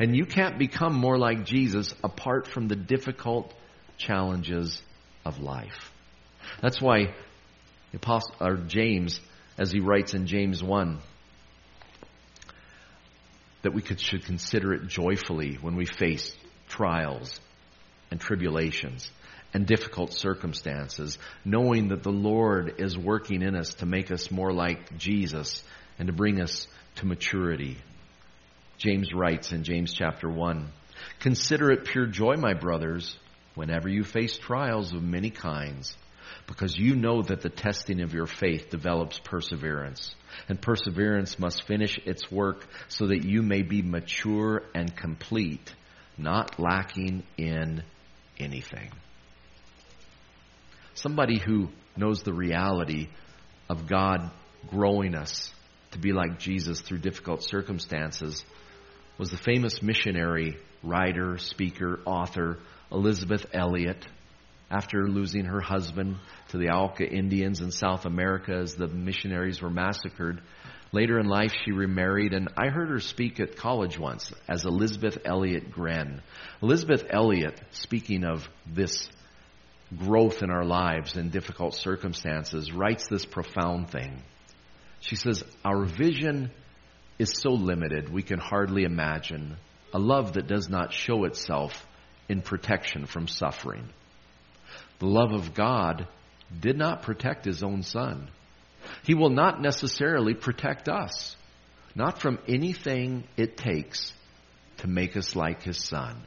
And 0.00 0.16
you 0.16 0.26
can't 0.26 0.58
become 0.58 0.94
more 0.94 1.16
like 1.16 1.44
Jesus 1.44 1.94
apart 2.02 2.48
from 2.48 2.66
the 2.66 2.74
difficult 2.74 3.54
challenges 3.96 4.82
of 5.24 5.38
life. 5.38 5.92
That's 6.60 6.82
why 6.82 7.14
Apostle, 7.94 8.34
or 8.40 8.56
James, 8.56 9.20
as 9.56 9.70
he 9.70 9.78
writes 9.78 10.12
in 10.12 10.26
James 10.26 10.60
1, 10.60 10.98
that 13.62 13.72
we 13.72 13.80
could, 13.80 14.00
should 14.00 14.24
consider 14.24 14.72
it 14.72 14.88
joyfully 14.88 15.54
when 15.60 15.76
we 15.76 15.86
face 15.86 16.36
trials 16.68 17.38
and 18.10 18.20
tribulations 18.20 19.08
and 19.54 19.68
difficult 19.68 20.12
circumstances, 20.12 21.16
knowing 21.44 21.88
that 21.88 22.02
the 22.02 22.10
Lord 22.10 22.74
is 22.78 22.98
working 22.98 23.42
in 23.42 23.54
us 23.54 23.74
to 23.74 23.86
make 23.86 24.10
us 24.10 24.32
more 24.32 24.52
like 24.52 24.98
Jesus 24.98 25.62
and 25.98 26.08
to 26.08 26.12
bring 26.12 26.40
us 26.40 26.66
to 26.96 27.06
maturity. 27.06 27.78
James 28.78 29.12
writes 29.14 29.52
in 29.52 29.64
James 29.64 29.92
chapter 29.92 30.28
1 30.28 30.70
Consider 31.20 31.70
it 31.70 31.84
pure 31.84 32.06
joy, 32.06 32.34
my 32.36 32.54
brothers, 32.54 33.16
whenever 33.54 33.88
you 33.88 34.04
face 34.04 34.36
trials 34.36 34.92
of 34.92 35.02
many 35.02 35.30
kinds, 35.30 35.96
because 36.46 36.76
you 36.76 36.94
know 36.94 37.22
that 37.22 37.40
the 37.40 37.48
testing 37.48 38.00
of 38.00 38.14
your 38.14 38.26
faith 38.26 38.70
develops 38.70 39.18
perseverance. 39.18 40.14
And 40.48 40.60
perseverance 40.60 41.38
must 41.38 41.66
finish 41.66 41.98
its 42.04 42.30
work 42.30 42.66
so 42.88 43.06
that 43.06 43.24
you 43.24 43.42
may 43.42 43.62
be 43.62 43.82
mature 43.82 44.62
and 44.74 44.94
complete, 44.94 45.74
not 46.18 46.60
lacking 46.60 47.22
in 47.38 47.82
anything. 48.38 48.90
Somebody 50.94 51.38
who 51.38 51.70
knows 51.96 52.22
the 52.22 52.34
reality 52.34 53.08
of 53.68 53.86
God 53.86 54.30
growing 54.68 55.14
us 55.14 55.52
to 55.96 56.02
be 56.02 56.12
like 56.12 56.38
Jesus 56.38 56.82
through 56.82 56.98
difficult 56.98 57.42
circumstances 57.42 58.44
was 59.18 59.30
the 59.30 59.38
famous 59.38 59.82
missionary, 59.82 60.58
writer, 60.82 61.38
speaker, 61.38 62.00
author 62.04 62.58
Elisabeth 62.92 63.46
Elliot. 63.52 64.06
After 64.70 65.08
losing 65.08 65.46
her 65.46 65.60
husband 65.60 66.16
to 66.48 66.58
the 66.58 66.70
Auca 66.70 67.08
Indians 67.08 67.60
in 67.60 67.70
South 67.70 68.04
America 68.04 68.52
as 68.52 68.74
the 68.74 68.88
missionaries 68.88 69.62
were 69.62 69.70
massacred, 69.70 70.42
later 70.92 71.18
in 71.18 71.26
life 71.26 71.54
she 71.64 71.72
remarried, 71.72 72.34
and 72.34 72.48
I 72.58 72.68
heard 72.68 72.90
her 72.90 73.00
speak 73.00 73.40
at 73.40 73.56
college 73.56 73.98
once 73.98 74.32
as 74.48 74.64
Elisabeth 74.64 75.18
Elliot 75.24 75.70
Gren. 75.70 76.20
Elisabeth 76.62 77.06
Elliot, 77.08 77.58
speaking 77.70 78.24
of 78.24 78.46
this 78.66 79.08
growth 79.96 80.42
in 80.42 80.50
our 80.50 80.64
lives 80.64 81.16
in 81.16 81.30
difficult 81.30 81.74
circumstances, 81.74 82.72
writes 82.72 83.06
this 83.08 83.24
profound 83.24 83.88
thing. 83.90 84.20
She 85.06 85.14
says, 85.14 85.44
Our 85.64 85.84
vision 85.84 86.50
is 87.18 87.32
so 87.40 87.50
limited, 87.50 88.08
we 88.08 88.22
can 88.22 88.40
hardly 88.40 88.82
imagine 88.82 89.56
a 89.94 90.00
love 90.00 90.32
that 90.32 90.48
does 90.48 90.68
not 90.68 90.92
show 90.92 91.24
itself 91.24 91.86
in 92.28 92.42
protection 92.42 93.06
from 93.06 93.28
suffering. 93.28 93.88
The 94.98 95.06
love 95.06 95.32
of 95.32 95.54
God 95.54 96.08
did 96.60 96.76
not 96.76 97.02
protect 97.02 97.44
his 97.44 97.62
own 97.62 97.84
son. 97.84 98.28
He 99.04 99.14
will 99.14 99.30
not 99.30 99.62
necessarily 99.62 100.34
protect 100.34 100.88
us, 100.88 101.36
not 101.94 102.20
from 102.20 102.40
anything 102.48 103.24
it 103.36 103.56
takes 103.56 104.12
to 104.78 104.88
make 104.88 105.16
us 105.16 105.36
like 105.36 105.62
his 105.62 105.78
son. 105.78 106.20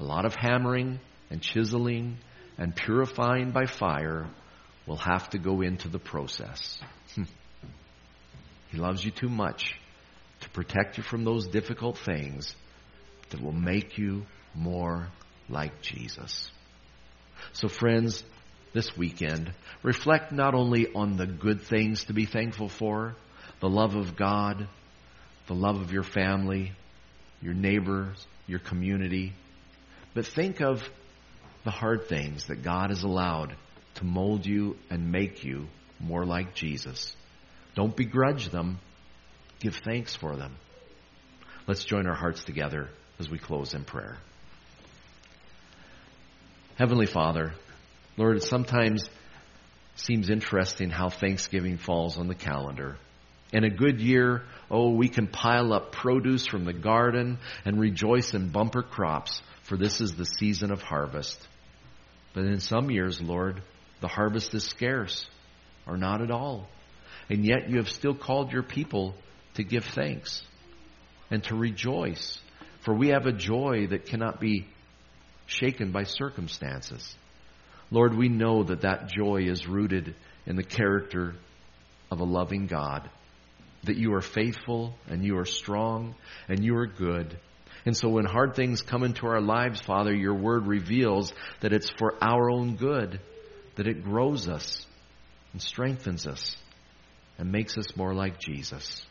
A 0.00 0.04
lot 0.04 0.24
of 0.24 0.34
hammering 0.34 0.98
and 1.30 1.40
chiseling 1.40 2.18
and 2.58 2.74
purifying 2.74 3.52
by 3.52 3.66
fire 3.66 4.28
will 4.86 4.96
have 4.96 5.30
to 5.30 5.38
go 5.38 5.60
into 5.60 5.88
the 5.88 6.00
process. 6.00 6.80
He 8.72 8.78
loves 8.78 9.04
you 9.04 9.10
too 9.10 9.28
much 9.28 9.74
to 10.40 10.48
protect 10.50 10.96
you 10.96 11.04
from 11.04 11.24
those 11.24 11.46
difficult 11.46 11.98
things 11.98 12.56
that 13.28 13.42
will 13.42 13.52
make 13.52 13.98
you 13.98 14.24
more 14.54 15.08
like 15.50 15.82
Jesus. 15.82 16.50
So, 17.52 17.68
friends, 17.68 18.24
this 18.72 18.96
weekend, 18.96 19.52
reflect 19.82 20.32
not 20.32 20.54
only 20.54 20.90
on 20.94 21.18
the 21.18 21.26
good 21.26 21.60
things 21.60 22.04
to 22.04 22.14
be 22.14 22.24
thankful 22.24 22.70
for, 22.70 23.14
the 23.60 23.68
love 23.68 23.94
of 23.94 24.16
God, 24.16 24.66
the 25.48 25.54
love 25.54 25.80
of 25.82 25.92
your 25.92 26.02
family, 26.02 26.72
your 27.42 27.54
neighbors, 27.54 28.26
your 28.46 28.58
community, 28.58 29.34
but 30.14 30.26
think 30.26 30.62
of 30.62 30.82
the 31.64 31.70
hard 31.70 32.08
things 32.08 32.46
that 32.46 32.62
God 32.62 32.88
has 32.88 33.02
allowed 33.02 33.54
to 33.96 34.04
mold 34.04 34.46
you 34.46 34.78
and 34.88 35.12
make 35.12 35.44
you 35.44 35.68
more 36.00 36.24
like 36.24 36.54
Jesus. 36.54 37.14
Don't 37.74 37.96
begrudge 37.96 38.50
them. 38.50 38.78
Give 39.60 39.74
thanks 39.74 40.14
for 40.14 40.36
them. 40.36 40.56
Let's 41.66 41.84
join 41.84 42.06
our 42.06 42.14
hearts 42.14 42.44
together 42.44 42.88
as 43.18 43.30
we 43.30 43.38
close 43.38 43.74
in 43.74 43.84
prayer. 43.84 44.16
Heavenly 46.76 47.06
Father, 47.06 47.52
Lord, 48.16 48.36
it 48.36 48.42
sometimes 48.42 49.08
seems 49.94 50.30
interesting 50.30 50.90
how 50.90 51.08
Thanksgiving 51.08 51.78
falls 51.78 52.18
on 52.18 52.28
the 52.28 52.34
calendar. 52.34 52.96
In 53.52 53.64
a 53.64 53.70
good 53.70 54.00
year, 54.00 54.42
oh, 54.70 54.90
we 54.90 55.08
can 55.08 55.26
pile 55.26 55.72
up 55.72 55.92
produce 55.92 56.46
from 56.46 56.64
the 56.64 56.72
garden 56.72 57.38
and 57.64 57.78
rejoice 57.78 58.34
in 58.34 58.48
bumper 58.48 58.82
crops, 58.82 59.42
for 59.64 59.76
this 59.76 60.00
is 60.00 60.14
the 60.14 60.24
season 60.24 60.72
of 60.72 60.82
harvest. 60.82 61.38
But 62.34 62.44
in 62.44 62.60
some 62.60 62.90
years, 62.90 63.20
Lord, 63.20 63.62
the 64.00 64.08
harvest 64.08 64.54
is 64.54 64.64
scarce, 64.64 65.26
or 65.86 65.96
not 65.96 66.22
at 66.22 66.30
all. 66.30 66.68
And 67.32 67.46
yet 67.46 67.70
you 67.70 67.78
have 67.78 67.88
still 67.88 68.14
called 68.14 68.52
your 68.52 68.62
people 68.62 69.14
to 69.54 69.64
give 69.64 69.86
thanks 69.86 70.42
and 71.30 71.42
to 71.44 71.56
rejoice. 71.56 72.38
For 72.80 72.92
we 72.92 73.08
have 73.08 73.24
a 73.24 73.32
joy 73.32 73.86
that 73.86 74.04
cannot 74.04 74.38
be 74.38 74.66
shaken 75.46 75.92
by 75.92 76.02
circumstances. 76.02 77.16
Lord, 77.90 78.14
we 78.14 78.28
know 78.28 78.64
that 78.64 78.82
that 78.82 79.08
joy 79.08 79.44
is 79.44 79.66
rooted 79.66 80.14
in 80.44 80.56
the 80.56 80.62
character 80.62 81.34
of 82.10 82.20
a 82.20 82.24
loving 82.24 82.66
God, 82.66 83.08
that 83.84 83.96
you 83.96 84.12
are 84.12 84.20
faithful 84.20 84.94
and 85.08 85.24
you 85.24 85.38
are 85.38 85.46
strong 85.46 86.14
and 86.48 86.62
you 86.62 86.76
are 86.76 86.86
good. 86.86 87.38
And 87.86 87.96
so 87.96 88.10
when 88.10 88.26
hard 88.26 88.56
things 88.56 88.82
come 88.82 89.04
into 89.04 89.26
our 89.26 89.40
lives, 89.40 89.80
Father, 89.80 90.14
your 90.14 90.34
word 90.34 90.66
reveals 90.66 91.32
that 91.60 91.72
it's 91.72 91.88
for 91.88 92.12
our 92.22 92.50
own 92.50 92.76
good, 92.76 93.20
that 93.76 93.86
it 93.86 94.04
grows 94.04 94.48
us 94.48 94.84
and 95.54 95.62
strengthens 95.62 96.26
us 96.26 96.56
and 97.38 97.50
makes 97.50 97.76
us 97.76 97.96
more 97.96 98.14
like 98.14 98.38
Jesus. 98.38 99.04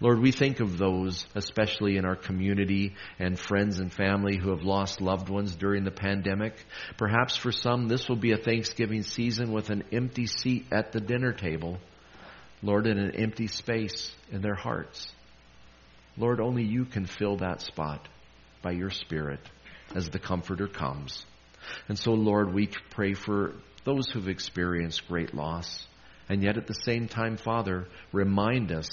Lord, 0.00 0.20
we 0.20 0.30
think 0.30 0.60
of 0.60 0.76
those, 0.76 1.24
especially 1.34 1.96
in 1.96 2.04
our 2.04 2.16
community 2.16 2.94
and 3.18 3.38
friends 3.38 3.80
and 3.80 3.92
family 3.92 4.36
who 4.36 4.50
have 4.50 4.62
lost 4.62 5.00
loved 5.00 5.28
ones 5.30 5.56
during 5.56 5.84
the 5.84 5.90
pandemic. 5.90 6.54
Perhaps 6.98 7.36
for 7.36 7.50
some, 7.50 7.88
this 7.88 8.08
will 8.08 8.16
be 8.16 8.32
a 8.32 8.36
Thanksgiving 8.36 9.02
season 9.02 9.52
with 9.52 9.70
an 9.70 9.84
empty 9.92 10.26
seat 10.26 10.66
at 10.70 10.92
the 10.92 11.00
dinner 11.00 11.32
table. 11.32 11.78
Lord, 12.62 12.86
in 12.86 12.98
an 12.98 13.12
empty 13.16 13.46
space 13.46 14.14
in 14.30 14.42
their 14.42 14.54
hearts. 14.54 15.10
Lord, 16.18 16.40
only 16.40 16.64
you 16.64 16.84
can 16.84 17.06
fill 17.06 17.38
that 17.38 17.62
spot 17.62 18.06
by 18.62 18.72
your 18.72 18.90
Spirit. 18.90 19.40
as 19.94 20.08
the 20.08 20.18
Comforter 20.18 20.68
comes. 20.68 21.24
And 21.88 21.98
so, 21.98 22.12
Lord, 22.12 22.54
we 22.54 22.68
pray 22.90 23.14
for 23.14 23.54
those 23.84 24.08
who've 24.08 24.28
experienced 24.28 25.08
great 25.08 25.34
loss. 25.34 25.86
And 26.30 26.44
yet, 26.44 26.56
at 26.56 26.68
the 26.68 26.74
same 26.74 27.08
time, 27.08 27.36
Father, 27.36 27.88
remind 28.12 28.70
us 28.70 28.88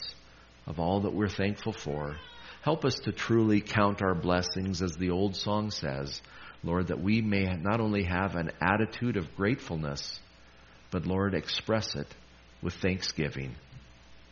of 0.66 0.80
all 0.80 1.02
that 1.02 1.14
we're 1.14 1.30
thankful 1.30 1.72
for. 1.72 2.18
Help 2.64 2.84
us 2.84 2.96
to 3.04 3.12
truly 3.12 3.62
count 3.62 4.02
our 4.02 4.16
blessings, 4.16 4.82
as 4.82 4.94
the 4.94 5.12
old 5.12 5.36
song 5.36 5.70
says, 5.70 6.20
Lord, 6.64 6.88
that 6.88 7.00
we 7.00 7.22
may 7.22 7.44
not 7.44 7.80
only 7.80 8.06
have 8.06 8.36
an 8.36 8.50
attitude 8.60 9.18
of 9.18 9.36
gratefulness, 9.36 10.20
but, 10.90 11.06
Lord, 11.06 11.36
express 11.36 11.96
it 11.96 12.08
with 12.64 12.74
thanksgiving 12.74 13.54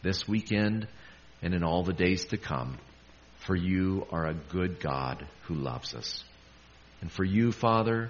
this 0.02 0.28
weekend 0.28 0.88
and 1.44 1.54
in 1.54 1.64
all 1.64 1.84
the 1.84 1.94
days 1.94 2.26
to 2.26 2.38
come. 2.38 2.80
For 3.46 3.56
you 3.56 4.08
are 4.12 4.26
a 4.26 4.34
good 4.34 4.80
God 4.80 5.28
who 5.44 5.54
loves 5.54 5.94
us. 5.94 6.24
And 7.02 7.12
for 7.12 7.24
you, 7.24 7.52
Father, 7.52 8.10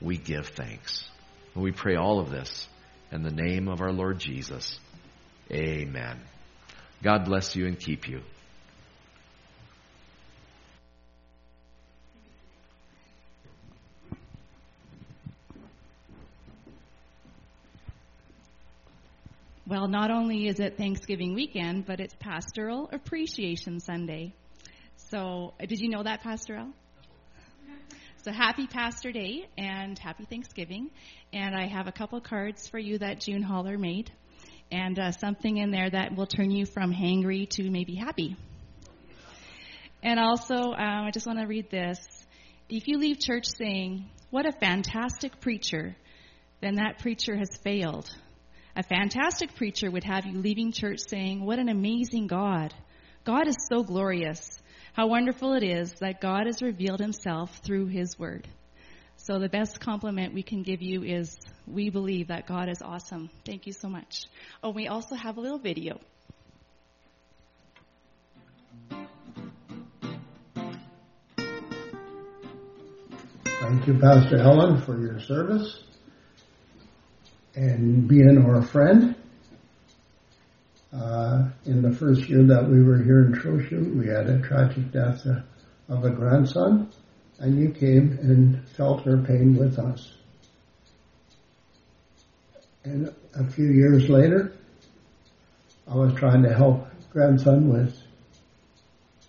we 0.00 0.16
give 0.16 0.46
thanks. 0.48 1.06
And 1.54 1.62
we 1.62 1.72
pray 1.72 1.96
all 1.96 2.20
of 2.20 2.30
this 2.30 2.66
in 3.12 3.22
the 3.22 3.30
name 3.30 3.68
of 3.68 3.80
our 3.80 3.92
Lord 3.92 4.18
Jesus. 4.18 4.78
Amen. 5.50 6.20
God 7.02 7.24
bless 7.24 7.54
you 7.54 7.66
and 7.66 7.78
keep 7.78 8.08
you. 8.08 8.22
Well, 19.66 19.88
not 19.88 20.10
only 20.10 20.46
is 20.46 20.60
it 20.60 20.76
Thanksgiving 20.76 21.34
weekend, 21.34 21.86
but 21.86 21.98
it's 21.98 22.14
Pastoral 22.20 22.88
Appreciation 22.92 23.80
Sunday. 23.80 24.34
So, 24.96 25.54
uh, 25.60 25.66
did 25.66 25.80
you 25.80 25.88
know 25.88 26.02
that, 26.02 26.22
Pastor 26.22 26.54
Al? 26.54 26.72
So, 28.24 28.32
happy 28.32 28.66
Pastor 28.66 29.12
Day 29.12 29.46
and 29.58 29.98
happy 29.98 30.24
Thanksgiving. 30.24 30.88
And 31.34 31.54
I 31.54 31.66
have 31.66 31.88
a 31.88 31.92
couple 31.92 32.18
cards 32.22 32.66
for 32.66 32.78
you 32.78 32.96
that 32.96 33.20
June 33.20 33.42
Holler 33.42 33.76
made, 33.76 34.10
and 34.72 34.98
uh, 34.98 35.10
something 35.10 35.58
in 35.58 35.70
there 35.70 35.90
that 35.90 36.16
will 36.16 36.26
turn 36.26 36.50
you 36.50 36.64
from 36.64 36.90
hangry 36.90 37.46
to 37.50 37.68
maybe 37.68 37.94
happy. 37.94 38.34
And 40.02 40.18
also, 40.18 40.54
um, 40.54 41.04
I 41.04 41.10
just 41.12 41.26
want 41.26 41.38
to 41.38 41.44
read 41.44 41.70
this. 41.70 41.98
If 42.70 42.88
you 42.88 42.96
leave 42.96 43.20
church 43.20 43.44
saying, 43.58 44.08
What 44.30 44.46
a 44.46 44.52
fantastic 44.52 45.38
preacher, 45.42 45.94
then 46.62 46.76
that 46.76 47.00
preacher 47.00 47.36
has 47.36 47.50
failed. 47.62 48.08
A 48.74 48.82
fantastic 48.82 49.54
preacher 49.54 49.90
would 49.90 50.04
have 50.04 50.24
you 50.24 50.38
leaving 50.38 50.72
church 50.72 51.00
saying, 51.10 51.44
What 51.44 51.58
an 51.58 51.68
amazing 51.68 52.28
God! 52.28 52.72
God 53.24 53.48
is 53.48 53.56
so 53.70 53.82
glorious. 53.82 54.62
How 54.94 55.08
wonderful 55.08 55.54
it 55.54 55.64
is 55.64 55.92
that 55.94 56.20
God 56.20 56.46
has 56.46 56.62
revealed 56.62 57.00
himself 57.00 57.58
through 57.64 57.86
his 57.86 58.16
word. 58.16 58.46
So 59.16 59.40
the 59.40 59.48
best 59.48 59.80
compliment 59.80 60.32
we 60.32 60.44
can 60.44 60.62
give 60.62 60.82
you 60.82 61.02
is 61.02 61.36
we 61.66 61.90
believe 61.90 62.28
that 62.28 62.46
God 62.46 62.68
is 62.68 62.80
awesome. 62.80 63.28
Thank 63.44 63.66
you 63.66 63.72
so 63.72 63.88
much. 63.88 64.26
Oh, 64.62 64.70
we 64.70 64.86
also 64.86 65.16
have 65.16 65.36
a 65.36 65.40
little 65.40 65.58
video. 65.58 65.98
Thank 73.44 73.88
you, 73.88 73.98
Pastor 73.98 74.38
Helen, 74.38 74.80
for 74.82 75.00
your 75.00 75.18
service 75.18 75.82
and 77.56 78.06
being 78.06 78.44
our 78.46 78.62
friend. 78.62 79.16
Uh, 80.94 81.48
in 81.66 81.82
the 81.82 81.92
first 81.92 82.28
year 82.28 82.44
that 82.44 82.68
we 82.68 82.80
were 82.80 83.02
here 83.02 83.24
in 83.24 83.32
Trochu, 83.32 83.98
we 83.98 84.06
had 84.06 84.28
a 84.28 84.40
tragic 84.40 84.92
death 84.92 85.26
of 85.88 86.04
a 86.04 86.10
grandson, 86.10 86.88
and 87.40 87.58
you 87.58 87.70
came 87.70 88.16
and 88.22 88.68
felt 88.70 89.04
our 89.06 89.18
pain 89.18 89.56
with 89.56 89.76
us. 89.78 90.14
And 92.84 93.12
a 93.34 93.50
few 93.50 93.72
years 93.72 94.08
later, 94.08 94.52
I 95.88 95.96
was 95.96 96.14
trying 96.14 96.44
to 96.44 96.54
help 96.54 96.86
grandson 97.10 97.68
with 97.68 98.00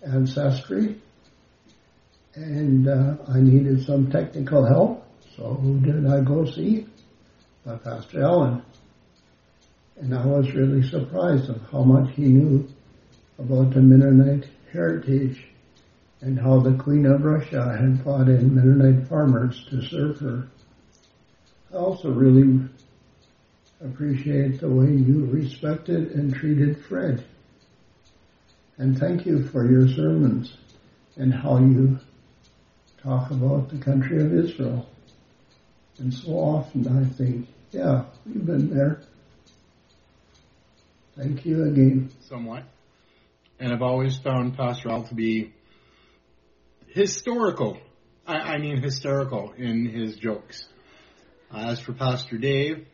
ancestry, 0.06 1.00
and 2.34 2.86
uh, 2.86 3.16
I 3.28 3.40
needed 3.40 3.84
some 3.84 4.08
technical 4.10 4.64
help. 4.64 5.04
So 5.36 5.54
who 5.54 5.80
did 5.80 6.06
I 6.06 6.20
go 6.20 6.44
see? 6.44 6.86
By 7.64 7.76
Pastor 7.78 8.22
Ellen. 8.22 8.62
And 9.98 10.14
I 10.14 10.24
was 10.26 10.52
really 10.52 10.82
surprised 10.82 11.48
of 11.48 11.60
how 11.70 11.82
much 11.82 12.14
he 12.14 12.24
knew 12.24 12.68
about 13.38 13.72
the 13.72 13.80
Mennonite 13.80 14.46
heritage 14.72 15.46
and 16.20 16.38
how 16.38 16.60
the 16.60 16.74
Queen 16.74 17.06
of 17.06 17.24
Russia 17.24 17.76
had 17.78 18.02
fought 18.02 18.28
in 18.28 18.54
Mennonite 18.54 19.08
farmers 19.08 19.64
to 19.70 19.82
serve 19.82 20.18
her. 20.20 20.48
I 21.72 21.76
also 21.76 22.10
really 22.10 22.68
appreciate 23.82 24.60
the 24.60 24.70
way 24.70 24.90
you 24.90 25.26
respected 25.26 26.12
and 26.12 26.34
treated 26.34 26.84
Fred. 26.84 27.24
And 28.78 28.98
thank 28.98 29.24
you 29.24 29.48
for 29.48 29.70
your 29.70 29.88
sermons 29.88 30.56
and 31.16 31.32
how 31.32 31.58
you 31.58 31.98
talk 33.02 33.30
about 33.30 33.70
the 33.70 33.78
country 33.78 34.22
of 34.22 34.32
Israel. 34.32 34.88
And 35.98 36.12
so 36.12 36.32
often 36.32 36.86
I 36.86 37.08
think, 37.14 37.48
yeah, 37.70 38.04
we've 38.26 38.44
been 38.44 38.74
there. 38.74 39.00
Thank 41.16 41.46
you 41.46 41.64
again. 41.64 42.10
Somewhat. 42.28 42.64
And 43.58 43.72
I've 43.72 43.80
always 43.80 44.18
found 44.18 44.54
Pastor 44.54 44.90
Al 44.90 45.04
to 45.04 45.14
be 45.14 45.54
historical. 46.88 47.78
I, 48.26 48.34
I 48.34 48.58
mean 48.58 48.82
hysterical 48.82 49.54
in 49.56 49.86
his 49.86 50.16
jokes. 50.16 50.68
As 51.50 51.80
for 51.80 51.94
Pastor 51.94 52.36
Dave, 52.36 52.86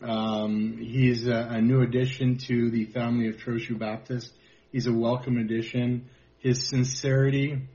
um, 0.00 0.78
he's 0.80 1.26
a, 1.26 1.34
a, 1.50 1.60
new 1.60 1.82
addition 1.82 2.38
to 2.46 2.70
the 2.70 2.86
family 2.86 3.28
of 3.28 3.36
Trochu 3.36 3.78
Baptist. 3.78 4.32
He's 4.72 4.86
a 4.86 4.92
welcome 4.92 5.36
addition. 5.36 6.08
His 6.38 6.66
sincerity 6.68 7.68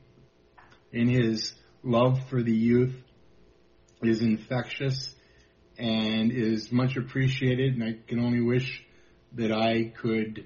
in 0.91 1.07
his 1.07 1.53
love 1.83 2.17
for 2.31 2.41
the 2.41 2.51
youth 2.51 2.95
is 4.01 4.23
infectious 4.23 5.13
and 5.77 6.31
is 6.31 6.71
much 6.71 6.97
appreciated. 6.97 7.75
And 7.75 7.83
I 7.83 7.95
can 8.07 8.19
only 8.19 8.41
wish 8.41 8.83
that 9.35 9.51
I 9.51 9.85
could 9.85 10.45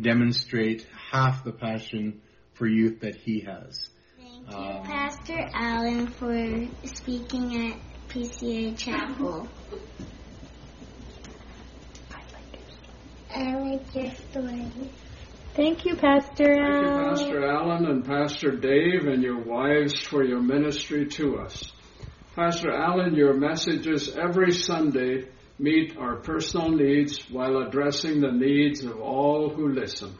demonstrate 0.00 0.86
half 1.10 1.44
the 1.44 1.52
passion 1.52 2.22
for 2.54 2.66
youth 2.66 3.00
that 3.00 3.16
he 3.16 3.40
has. 3.40 3.88
Thank 4.18 4.50
you, 4.50 4.56
um, 4.56 4.82
Pastor 4.84 5.50
Allen, 5.54 6.06
for 6.06 6.66
speaking 6.84 7.72
at 7.72 7.78
PCA 8.08 8.76
Chapel. 8.76 9.48
I 13.34 13.54
like 13.56 13.94
your 13.94 14.10
story. 14.10 14.66
Thank 15.54 15.84
you, 15.84 15.96
Pastor 15.96 16.52
Allen. 16.52 17.16
Thank 17.16 17.28
you, 17.28 17.36
Pastor 17.36 17.46
Allen 17.46 17.86
and 17.86 18.04
Pastor 18.04 18.50
Dave 18.52 19.06
and 19.06 19.22
your 19.22 19.42
wives 19.42 20.00
for 20.00 20.24
your 20.24 20.40
ministry 20.40 21.06
to 21.08 21.38
us. 21.38 21.72
Pastor 22.34 22.72
Allen, 22.72 23.14
your 23.14 23.34
messages 23.34 24.16
every 24.16 24.52
Sunday 24.52 25.28
meet 25.62 25.96
our 25.96 26.16
personal 26.16 26.70
needs 26.70 27.30
while 27.30 27.58
addressing 27.58 28.20
the 28.20 28.32
needs 28.32 28.82
of 28.82 29.00
all 29.00 29.48
who 29.48 29.68
listen. 29.68 30.12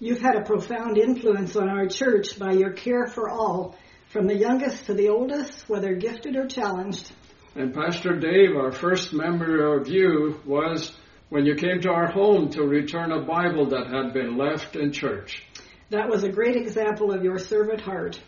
You've 0.00 0.20
had 0.20 0.34
a 0.34 0.42
profound 0.42 0.98
influence 0.98 1.54
on 1.54 1.68
our 1.68 1.86
church 1.86 2.36
by 2.40 2.52
your 2.52 2.72
care 2.72 3.06
for 3.06 3.30
all, 3.30 3.76
from 4.08 4.26
the 4.26 4.34
youngest 4.34 4.86
to 4.86 4.94
the 4.94 5.10
oldest, 5.10 5.68
whether 5.68 5.94
gifted 5.94 6.34
or 6.34 6.48
challenged. 6.48 7.12
And 7.54 7.72
Pastor 7.72 8.18
Dave, 8.18 8.56
our 8.56 8.72
first 8.72 9.12
memory 9.12 9.80
of 9.80 9.86
you 9.86 10.40
was 10.44 10.92
when 11.28 11.46
you 11.46 11.54
came 11.54 11.80
to 11.82 11.90
our 11.90 12.10
home 12.10 12.50
to 12.50 12.64
return 12.64 13.12
a 13.12 13.24
Bible 13.24 13.68
that 13.68 13.86
had 13.86 14.12
been 14.12 14.36
left 14.36 14.74
in 14.74 14.90
church. 14.90 15.44
That 15.90 16.08
was 16.08 16.24
a 16.24 16.28
great 16.28 16.56
example 16.56 17.12
of 17.12 17.22
your 17.22 17.38
servant 17.38 17.80
heart. 17.80 18.20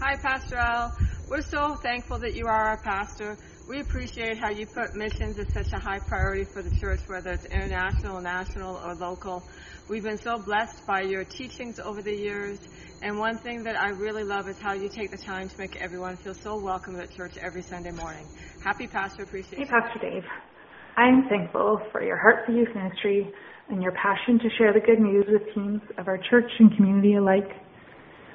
Hi, 0.00 0.16
Pastor 0.16 0.56
Al. 0.56 0.92
We're 1.28 1.42
so 1.42 1.76
thankful 1.76 2.18
that 2.18 2.34
you 2.34 2.46
are 2.46 2.70
our 2.70 2.82
pastor. 2.82 3.38
We 3.68 3.78
appreciate 3.78 4.38
how 4.38 4.50
you 4.50 4.66
put 4.66 4.96
missions 4.96 5.38
as 5.38 5.46
such 5.54 5.72
a 5.72 5.78
high 5.78 6.00
priority 6.00 6.44
for 6.52 6.62
the 6.62 6.70
church, 6.80 7.00
whether 7.06 7.30
it's 7.30 7.44
international, 7.44 8.20
national, 8.20 8.76
or 8.76 8.96
local. 8.96 9.44
We've 9.88 10.02
been 10.02 10.18
so 10.18 10.38
blessed 10.44 10.84
by 10.84 11.02
your 11.02 11.24
teachings 11.24 11.78
over 11.78 12.02
the 12.02 12.12
years. 12.12 12.58
And 13.02 13.16
one 13.18 13.38
thing 13.38 13.62
that 13.62 13.76
I 13.76 13.90
really 13.90 14.24
love 14.24 14.48
is 14.48 14.56
how 14.58 14.72
you 14.72 14.88
take 14.88 15.12
the 15.12 15.16
time 15.16 15.48
to 15.48 15.54
make 15.58 15.76
everyone 15.76 16.16
feel 16.16 16.34
so 16.34 16.56
welcome 16.56 16.98
at 16.98 17.12
church 17.12 17.34
every 17.40 17.62
Sunday 17.62 17.92
morning. 17.92 18.28
Happy 18.64 18.88
Pastor 18.88 19.22
Appreciation. 19.22 19.64
Hey, 19.64 19.70
Pastor 19.70 20.10
Dave. 20.10 20.24
I'm 20.96 21.28
thankful 21.28 21.80
for 21.92 22.02
your 22.02 22.18
heart 22.18 22.44
for 22.44 22.52
youth 22.52 22.68
ministry 22.74 23.32
and 23.68 23.80
your 23.80 23.92
passion 23.92 24.40
to 24.40 24.48
share 24.58 24.72
the 24.72 24.80
good 24.80 24.98
news 24.98 25.24
with 25.28 25.42
teens 25.54 25.80
of 25.98 26.08
our 26.08 26.18
church 26.18 26.50
and 26.58 26.74
community 26.76 27.14
alike. 27.14 27.48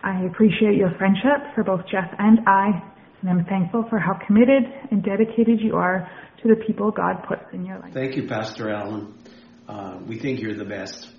I 0.04 0.24
appreciate 0.24 0.76
your 0.76 0.92
friendship 0.98 1.54
for 1.54 1.66
both 1.66 1.82
Jeff 1.92 2.10
and 2.18 2.40
I 2.48 2.94
and 3.22 3.30
I'm 3.30 3.46
thankful 3.46 3.86
for 3.90 4.00
how 4.00 4.14
committed 4.26 4.64
and 4.92 5.04
dedicated 5.04 5.60
you 5.62 5.76
are 5.76 6.10
to 6.42 6.48
the 6.48 6.56
people 6.56 6.92
God 6.92 7.24
puts 7.28 7.44
in 7.54 7.66
your 7.66 7.80
life. 7.80 7.94
Thank 7.94 8.16
you, 8.16 8.28
Pastor 8.28 8.70
Allen. 8.70 9.14
Uh, 9.68 10.00
we 10.06 10.18
think 10.20 10.40
you're 10.40 10.56
the 10.56 10.66
best. 10.66 11.10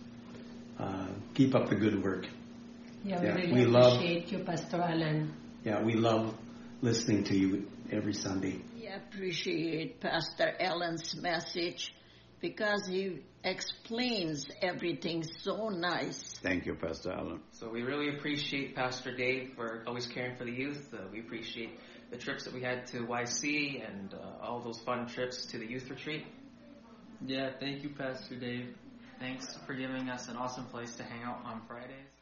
Uh, 0.78 1.08
keep 1.34 1.54
up 1.54 1.68
the 1.68 1.74
good 1.74 2.02
work. 2.02 2.26
Yeah, 3.04 3.20
we 3.20 3.26
yeah, 3.26 3.34
really 3.34 3.52
we 3.52 3.62
appreciate 3.64 4.22
love, 4.24 4.32
you, 4.32 4.38
Pastor 4.44 4.80
Allen. 4.80 5.32
Yeah, 5.64 5.82
we 5.82 5.94
love 5.94 6.34
listening 6.82 7.24
to 7.24 7.36
you 7.36 7.66
every 7.90 8.14
Sunday. 8.14 8.60
We 8.76 8.88
appreciate 8.88 10.00
Pastor 10.00 10.54
Allen's 10.60 11.20
message 11.20 11.92
because 12.40 12.86
he 12.86 13.22
explains 13.44 14.46
everything 14.62 15.24
so 15.24 15.68
nice. 15.68 16.34
Thank 16.42 16.66
you, 16.66 16.74
Pastor 16.74 17.12
Allen. 17.12 17.40
So 17.52 17.68
we 17.68 17.82
really 17.82 18.16
appreciate 18.16 18.74
Pastor 18.74 19.14
Dave 19.14 19.52
for 19.56 19.82
always 19.86 20.06
caring 20.06 20.36
for 20.36 20.44
the 20.44 20.52
youth. 20.52 20.92
Uh, 20.92 20.98
we 21.12 21.20
appreciate 21.20 21.78
the 22.10 22.16
trips 22.16 22.44
that 22.44 22.54
we 22.54 22.62
had 22.62 22.86
to 22.88 23.06
YC 23.06 23.86
and 23.88 24.14
uh, 24.14 24.44
all 24.44 24.60
those 24.60 24.78
fun 24.80 25.06
trips 25.06 25.46
to 25.46 25.58
the 25.58 25.66
youth 25.66 25.90
retreat. 25.90 26.26
Yeah, 27.26 27.50
thank 27.58 27.82
you, 27.82 27.90
Pastor 27.90 28.36
Dave. 28.36 28.74
Thanks 29.18 29.56
for 29.66 29.74
giving 29.74 30.08
us 30.08 30.28
an 30.28 30.36
awesome 30.36 30.66
place 30.66 30.94
to 30.96 31.02
hang 31.02 31.24
out 31.24 31.40
on 31.44 31.62
Fridays. 31.66 32.17